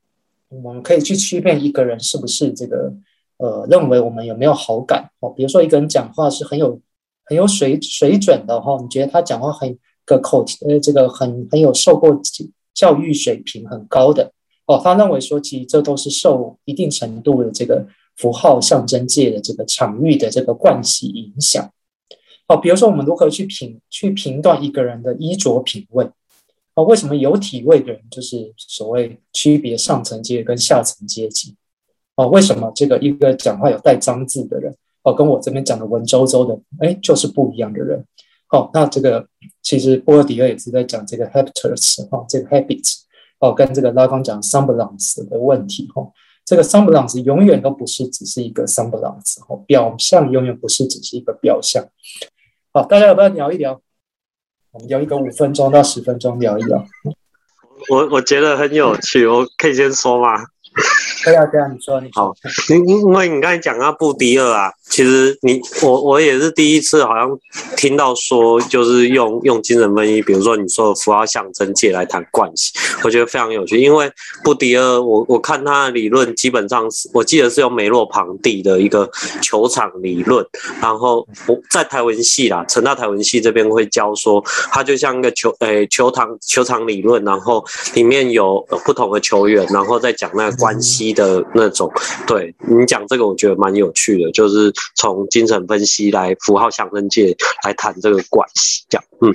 [0.49, 2.93] 我们可以去区辨一个人是不是这个
[3.37, 5.31] 呃，认为我们有没有好感哦？
[5.31, 6.81] 比如说一个人讲话是很有
[7.25, 12.19] 很有水水准的哈，你觉得他讲话很个口呃，这个很很有受过
[12.73, 14.33] 教育水平很高的
[14.67, 17.87] 哦，他认为说其实这都是受一定程度的这个
[18.17, 21.71] 符号象征界的这个场域的这个惯习影响。
[22.49, 26.09] 哦，比如说我们如何去评去评断一个人的衣着品味？
[26.75, 31.57] 哦，为什么有体味的人就是所谓区别上层阶跟下层阶级？
[32.17, 38.05] 哦，为什么这个一个讲话有带脏字的人，哦，跟我这边讲的文绉绉的，哎，就是不一样的人？
[38.47, 39.27] 好，那这个
[39.61, 43.01] 其实波尔迪厄也是在讲这个 habitus 哈，这个 habits
[43.41, 46.09] 哦，跟这个拉康讲 semblance 的问题哈，
[46.45, 51.85] 这个 semblance 永远都不是只是一个 semblance 哈，表象永远不是只是一个表象。
[52.77, 53.81] 好，大家要不要聊一聊？
[54.73, 56.85] 我们聊一个五分钟到十分钟聊一聊。
[57.89, 60.45] 我我觉得很有趣，我可以先说吗？
[61.25, 62.09] 对啊，对啊，你说，你。
[62.13, 62.35] 好，
[62.69, 64.73] 因因为你刚才讲到布迪厄啊。
[64.89, 67.39] 其实你我我也是第一次好像
[67.77, 72.73] 听到说，就是用用精神分析，比如说你说的符号象征界来谈惯习，
[73.03, 73.79] 我觉得非常有趣。
[73.79, 74.11] 因为
[74.45, 79.11] 布迪厄，我我看他的理论基本上是我记得是用梅洛庞蒂的一个
[79.43, 80.47] 球场理论，
[80.81, 87.63] 然后我在台文系啦，成大台文系这边会教说，他就像一个球诶、球场球场理论，然后
[87.95, 91.89] 里面有不同的球员，然后再讲那个关系的那种。
[92.27, 94.73] 对你讲这个，我觉得蛮有趣的，就是。
[94.99, 99.33] 从精神分析来符号象征界来谈这个关系，这样，嗯，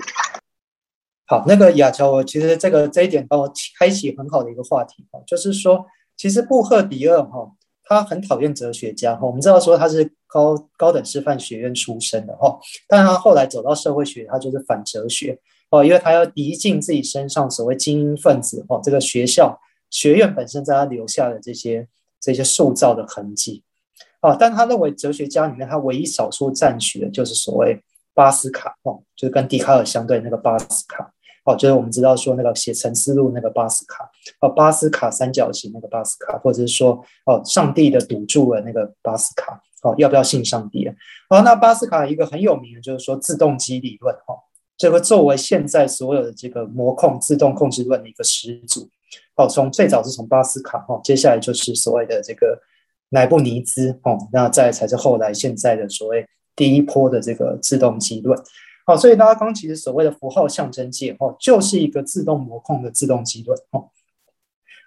[1.28, 5.86] 好，那个亚乔，我其实这个这一点帮我开启很好的一个话题哈，就是说，
[6.18, 7.48] 其实布赫迪厄哈，
[7.84, 15.38] 他很讨厌哲学家哈，我们知道说他是高高等师范学院出身的哈，但他后来走到社会学，他就是反哲学
[15.70, 19.58] 哦，因为他要涤净自己身上所谓精英分子哦，这个学校
[19.92, 21.88] 学院本身在他留下的这些
[22.20, 23.64] 这些塑造的痕迹。
[24.22, 27.84] 啊，但他认为哲学家里面，他唯一少数赞许的就是所谓
[28.14, 31.12] 巴斯卡哦，就是跟笛卡尔相对那个巴斯卡
[31.44, 34.08] 哦，就是我们知道说那个写《沉思录》那个巴斯卡
[34.42, 40.94] 哦，巴斯卡三角形那个巴斯卡，或者是说哦，上帝的赌注的那个巴斯卡哦，要不要信上帝啊？
[41.32, 44.38] 哦，那巴斯卡一个很有名的就是说自动机理论哦，
[44.78, 48.88] 这个作为现在所有的这个模控自动控制论的一个始祖
[49.36, 52.62] 哦，从最早是从巴斯卡哦，接下来就是所谓的这个。
[53.12, 56.26] 莱布尼兹哦，那再才是后来现在的所谓
[56.56, 58.42] 第一波的这个自动机论，
[58.86, 63.90] 好，所以大家刚其实所谓的符号象征界哦，就是一个自动模控的自动机论哦，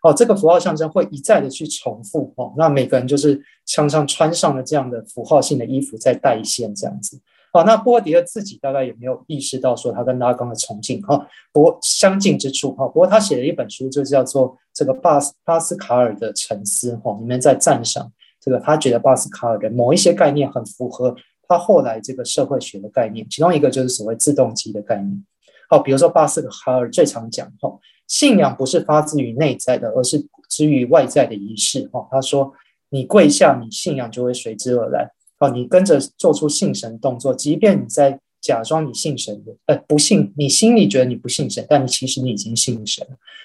[0.02, 7.20] 哦，这个符号象征会一再的去重复哦，那每个人就是常常穿上了这样的符号性的衣服在代线这样子，
[7.54, 21.14] 好，那波迪厄自己大概有没有意识到说他跟拉冈的崇敬哈，不过相近之处哈，不过他写了一本书就叫做这个巴斯巴斯卡尔的沉思哈，里面在赞赏这个他觉得巴斯卡尔的某一些概念很符合
[21.46, 25.24] 他后来这个社会学的概念，其中一个就是所谓自动机的概念。
[25.68, 27.78] 好，比如说巴斯卡尔最常讲哈，
[28.08, 32.08] 信仰不是发自于内在的，而是之于外在的仪式哈。
[32.10, 32.52] 他说，
[32.88, 35.12] 你跪下，你信仰就会随之而来。
[35.48, 38.20] 好，你跟着做出信神动作，即便你在。
[38.44, 43.02] 假装你信神的，呃，不信，你心里觉得你不信神，但你其实你已经信神。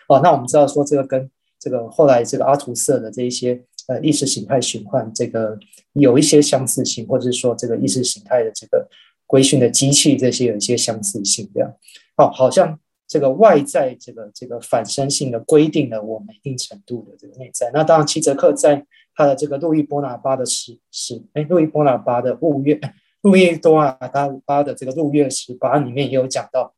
[0.10, 5.58] 哦，那我们知道说这个跟这个后来这个阿图色的这一些呃意识形态循环，这个
[5.94, 8.86] 有一些相似性，或者是说这个意识形态的这个
[9.26, 11.74] 规训的机器这些有一些相似性，这样。
[12.18, 12.78] 哦，好像
[13.08, 17.72] 这个外在这个这个反身性的规定了我们一定程度的这个内在。
[17.74, 18.86] 那当然，齐泽克在
[19.20, 22.80] 他的这个路易波拿巴的史史，哎，路易波拿巴的五月。
[23.22, 23.92] 路易多纳
[24.46, 26.74] 巴的这个路乐十八里面也有讲到，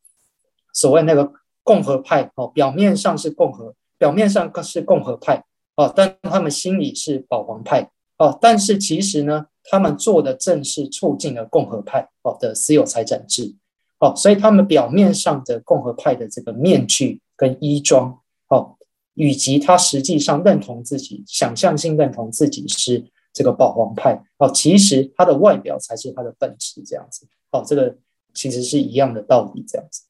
[0.72, 1.32] 所谓那个
[1.62, 5.44] 共和派哦，表面上是共和，表面上是共和派
[5.76, 7.88] 哦，但他们心里是保皇派
[8.18, 13.54] 哦，但是其实呢，他们做的正是促进了共和派哦的私有财产制
[14.00, 18.18] 哦，所以他们表面上的共和派的这个面具跟衣装
[18.48, 18.76] 哦，
[19.14, 23.10] 以及他实际上认同自己，想象性认同自己是。
[23.34, 27.96] 这个保皇派哦，其实他的外表才是他的本质，这样子哦，这个
[28.34, 30.02] 其实是一样的道理，这样子。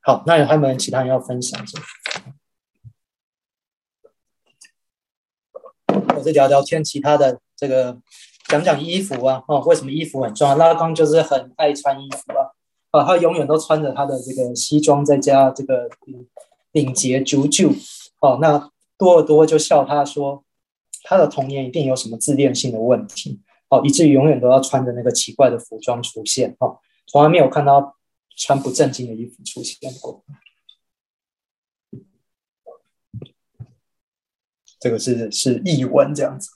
[0.00, 1.84] 好，那有还有没有其他人要分享什么？
[6.14, 7.98] 我再聊聊天，其他的这个
[8.46, 10.54] 讲讲衣服啊，哦，为什么衣服很重要？
[10.54, 12.52] 拉冈就是很爱穿衣服啊，
[12.92, 15.90] 啊，他永远都穿着他的这个西装，再加这个
[16.70, 17.74] 领结啾啾，
[18.20, 20.44] 哦，那多尔多就笑他说。
[21.04, 23.40] 他的童年一定有什么自恋性的问题，
[23.70, 27.96] 哦，以至于永远都要穿着那个奇怪的服装出现，哦，从来没有看到
[28.36, 30.22] 穿不正经的衣服出现过。
[34.80, 36.50] 这个是是译文这样子。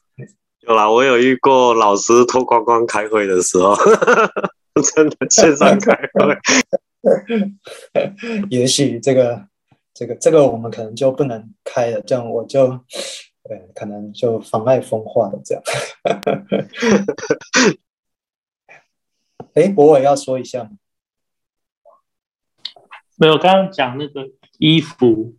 [0.61, 3.75] 有啦，我有遇过老师脱光光开会的时候，
[4.95, 6.37] 真的线上开会。
[8.51, 9.47] 也许这个
[10.03, 12.81] 这个这个我们可能就不能开了，这样我就。
[13.45, 15.63] 对，可能就妨碍风化了这样。
[19.55, 20.71] 哎，博伟要说一下吗？
[23.17, 25.35] 没有，刚刚讲那个衣服，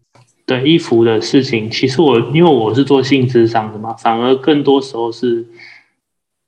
[0.45, 5.47] 对衣服的事情，其实我因为我是做性咨商的嘛，反而更多时候是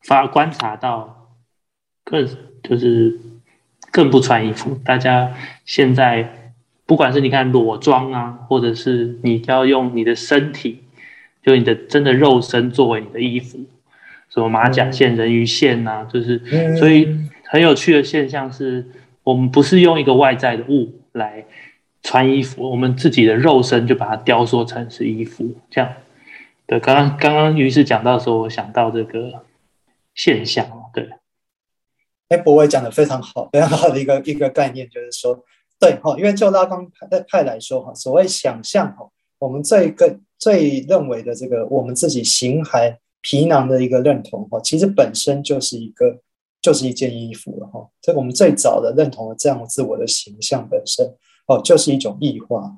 [0.01, 1.31] 发观察到
[2.03, 2.27] 更
[2.61, 3.17] 就是
[3.93, 4.75] 更不穿衣服。
[4.83, 6.44] 大家现在
[6.85, 10.81] 不管是你看裸装啊，或者是你要用你的身体。
[11.43, 13.59] 就你的真的肉身作为你的衣服，
[14.29, 16.41] 什么马甲线、人鱼线呐、啊，就是
[16.75, 17.07] 所以
[17.43, 18.83] 很有趣的现象是，
[19.21, 21.45] 我们不是用一个外在的物来
[22.01, 25.93] 穿衣服，我们自己的肉身就把它雕塑成是衣服，这样。
[26.65, 29.43] 对，刚刚刚刚于是讲到说，我想到这个
[30.15, 30.65] 现象，
[30.95, 31.07] 对。
[32.29, 35.45] 哎，博伟讲的非常好，非常好的一个一个概念，就是说，
[35.85, 39.09] 对哈，因为就拉康派派来说哈，所谓想象哈，
[39.39, 40.19] 我们这个。
[40.37, 46.19] 最认为的这个我们自己形骸皮囊的一个认同哈，其实本身就是一个
[46.61, 47.89] 就是一件衣服了哈。
[48.01, 51.09] 这个我们最早的认同的这样自我的形象本身
[51.47, 52.75] 哦，就是一种异化哈。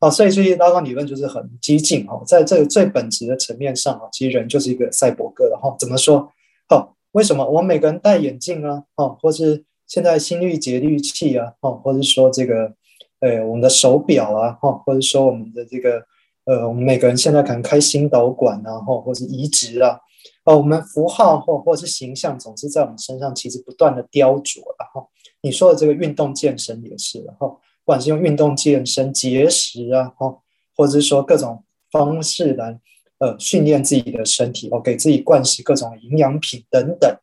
[0.00, 5.74] 哦，所以所以拉康理论就是很激进哈，在这个最本质的层面上啊，其实人就是一个赛博格了哈。
[5.78, 6.28] 怎么说？
[6.68, 8.82] 哦，为什么我们每个人戴眼镜啊？
[8.96, 11.54] 哦，或是现在心率节律器啊？
[11.60, 12.72] 哦，或者说这个
[13.18, 14.52] 呃我们的手表啊？
[14.62, 16.06] 哈，或者说我们的这个。
[16.50, 20.00] 呃，我们每个人现在可能开心导管啊，或或是移植啊，
[20.44, 25.06] 哦，我们符号或或是形象，总是在我们身上其实不断的雕琢，然后
[25.42, 30.38] 你说的这个运动健身也是，哈不管是用运动健身节食啊，哈，
[30.74, 32.80] 或者是说各种方式来
[33.18, 37.14] 呃训练自己的身体，哦，给自己灌食各种营养品等等，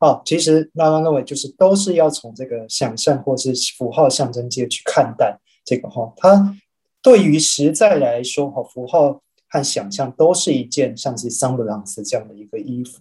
[0.00, 6.56] 哦，其实拉冈认为就是都是要从这个想象或是符号象征界去看待这个哈，它。
[7.02, 13.00] 对于实在来说，哈，符号和想象都是一件像是桑布朗斯这样的一个衣服，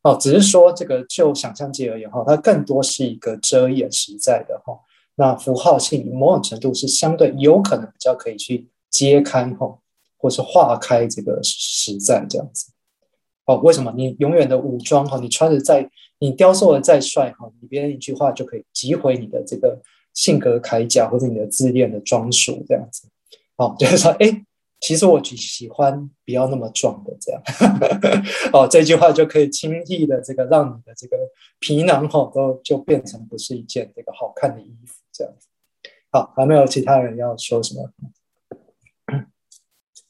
[0.00, 4.72] 哦，只是说这个就想象界而言，哈，它更多是一个遮掩实在的，哈。
[5.16, 9.78] 那符号性某种程度是相对有可能比较可以去揭开，哈，
[10.16, 12.72] 或是化开这个实在这样子。
[13.50, 15.88] 哦，为什么你永远的武装，哈，你穿着再
[16.18, 19.80] 你雕塑的再帅，哈，你别人一句话就可以击毁你的这个。
[20.12, 23.06] 性格铠甲或者你的自恋的装束这样子，
[23.54, 24.44] 哦，就是说，哎，
[24.80, 27.40] 其实我只喜欢不要那么壮的这样，
[28.52, 31.16] 哦，这句话就可以轻易的这个让你的这个
[31.60, 35.46] 皮囊哈都就变成不是一件这个好看的衣服这样子。
[36.10, 37.88] 好，还没有其他人要说什么？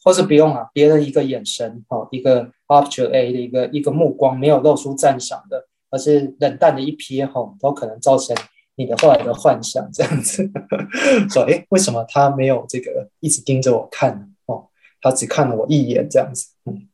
[0.03, 8.37] 或是不用啊，别人一个眼神，哈，一个 object A 的一个一个目光，没有露出赞赏的，而是冷淡的一瞥，哈，都可能造成
[8.77, 10.51] 你的后来的幻想，这样子，
[11.31, 14.69] 说，哎，为什么他没有这个一直盯着我看，哦，
[15.01, 16.87] 他只看了我一眼，这样子，嗯。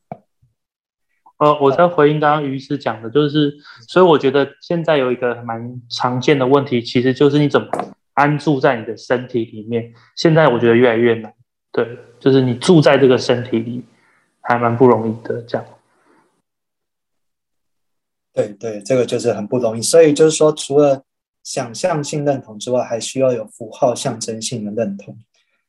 [1.39, 3.55] 呃，我在回应刚刚于师讲的，就是，
[3.87, 7.69] 所以我觉得现在有一个蛮常见的问题，其实就是你怎么
[8.15, 9.93] 安住在你的身体里面。
[10.17, 11.35] 现在我觉得越来越难，
[11.77, 13.85] 对，就是你住在这个身体里，
[14.41, 15.43] 还蛮不容易的。
[15.43, 15.66] 这样，
[18.33, 19.83] 对对，这个就是很不容易。
[19.83, 21.05] 所以就是说，除了
[21.43, 25.18] 想象性认同之外，还需要有符号象征性的认同。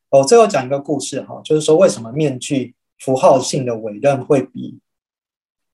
[0.08, 4.80] 哦，最后讲一个故事哈，就是说为什么面具符号性的委任会比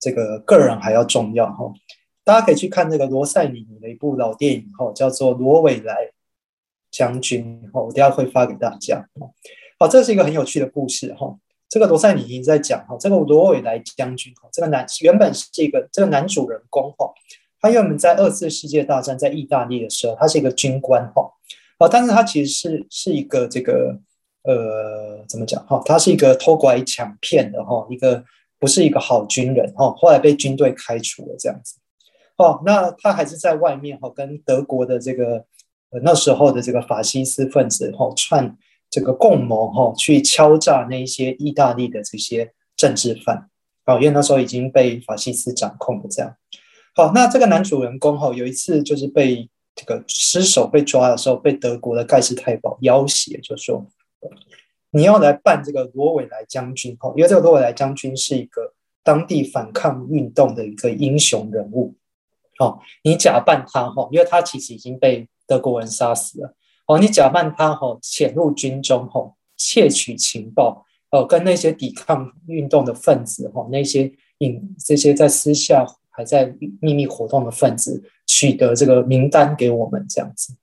[0.00, 1.72] 这个个人还要重要哈，
[2.24, 6.10] 大家可以去看那个罗塞里尼的一部老电影哈，叫做《罗伟莱
[6.90, 9.08] 将军》哈，我等下会发给大家。
[9.84, 11.36] 好，这是一个很有趣的故事哈。
[11.68, 17.12] 这个罗塞里尼在讲哈，这个罗韦莱将军哈，这个男原本是一个这个男主人公哈，
[17.60, 21.30] 他原本在二次世界大战在意大利的时候，他是一个军官哈，
[21.76, 23.98] 啊，但是他其实是是一个这个
[24.44, 25.82] 呃，怎么讲哈？
[25.84, 28.24] 他是一个偷拐抢骗的哈，一个。
[28.60, 31.74] 不是一个好军人哈，后来被军队开除了这样子，
[32.38, 35.44] 哦，那他还是在外面哈，跟德国的这个
[36.02, 38.56] 那时候的这个法西斯分子哈串
[38.94, 43.50] 这个共谋哈，去敲诈那些意大利的这些政治犯，
[43.86, 46.36] 哦，因为那时候已经被法西斯掌控了这样，
[46.94, 53.84] 好，那这个男主人公哈，有一次就是被这个失手被抓的时候，被德国的盖世太保要挟，就说。
[54.96, 61.96] 你要来扮这个罗伟莱将军哈，因为这个罗伟莱将军是一个当地反抗运动的一个英雄人物，
[62.60, 66.54] 哦，你假扮他哈，因为他其实已经被德国人杀死了，
[66.86, 80.54] 哦，你假扮他哈，潜入军中哈，窃取情报，哦，跟那些抵抗运动的分子哈，那些隐这些在私下还在秘密活动的分子，取得这个名单给我们这样子。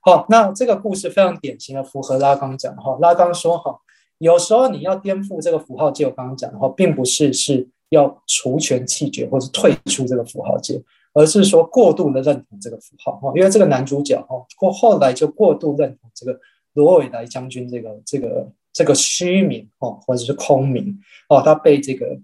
[0.00, 2.96] 好，那这个故事非常典型的符合拉冈讲的哈。
[3.00, 3.78] 拉冈说哈，
[4.18, 10.82] 有时候你要颠覆这个符号界，我刚刚讲的话，并不是是要除权弃绝或是退出这个符号界，
[11.18, 13.32] 而是说过度的认同这个符号哈。
[13.34, 16.38] 因为这个男主角哈，过后来就过度认同这个
[16.74, 20.98] 罗伟莱将军这个这个这个虚名哈，或者是空名
[21.28, 22.18] 哦，他被这个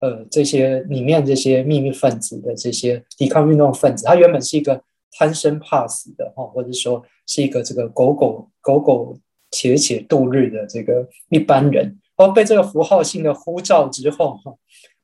[0.00, 4.82] 呃这些里面这些秘密分子的这些抵抗运动分子，他原本是一个。
[5.16, 9.16] 贪生怕死的哈，或者说是一个这个苟苟苟苟
[9.52, 14.52] 且且度日的这个一般人，哦，被这个符号性的呼召之后哈，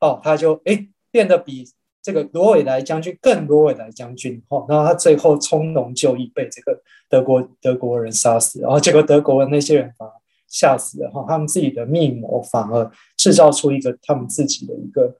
[0.01, 1.65] 哦，他就哎变得比
[2.01, 10.13] 这个罗伟莱将军更罗伟莱将军哈，然后他最后从容就义，被这个德国德国人杀死，然后结果德国的那些人反而
[10.47, 15.15] 吓死了哈，他们自己的密谋反而制造出一个他们自己的一个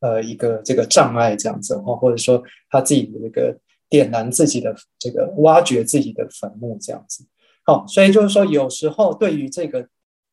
[0.00, 3.58] 呃一个这个障碍这样子哈，或者说他自己的这个。
[3.90, 7.24] 点燃自己的这个，挖掘自己的坟墓，这样子。
[7.62, 9.86] 好，所以就是说，有时候对于这个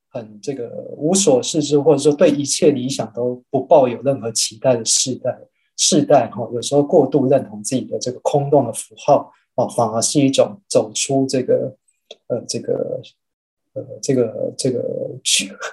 [0.10, 5.38] 很这个无所事事，或者说对一切理想都不抱有任何期待的世代，
[5.84, 11.76] 世代哈，有时候过度认同自己的这个空洞的符号，哦，反而是一种走出这个
[12.28, 13.02] 呃这个
[13.74, 14.84] 呃这个这个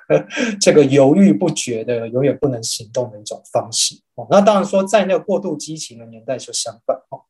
[0.59, 3.97] 这个犹豫不决的，永远不能行动的一种方式。
[4.15, 7.21] 哦，那当然说，在那个过度激情的年代就相反，哦。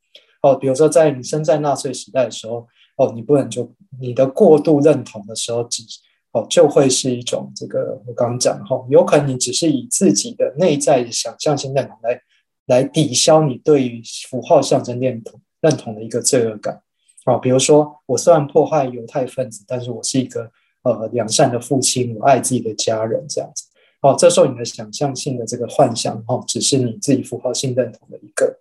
[0.40, 2.64] 哦，比如说在你身在纳粹时代的时候，
[2.96, 5.82] 哦，你不能就你的过度认同的时候，只
[6.30, 12.22] 哦就会是一种这个我刚刚讲哈，有可能你只是以自己的内在的想象性认同来
[12.68, 16.80] 来抵消你对于符号象征认同认同的一个罪恶感。
[17.24, 20.50] 啊，比如说我虽然迫害犹太分子，但是我是一个
[20.82, 23.64] 呃良善的父亲，我爱自己的家人这样子。
[24.02, 28.58] 哦，这时候你的想象性的这个幻想，哦，只是你自己符号性认同的一个。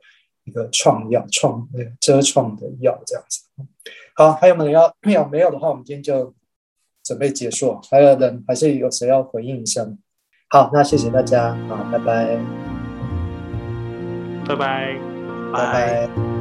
[0.48, 3.42] 一个创药创呃遮创的药这样子，
[4.16, 4.96] 好，还有没有要
[5.30, 6.34] 没有的话，我们今天就
[7.04, 7.78] 准备结束。
[7.92, 9.86] 还有人还是有谁要回应一下？
[10.48, 12.77] 好，那谢谢大家，好，拜拜
[14.48, 14.98] 拜拜，
[15.52, 16.37] 拜拜，拜拜。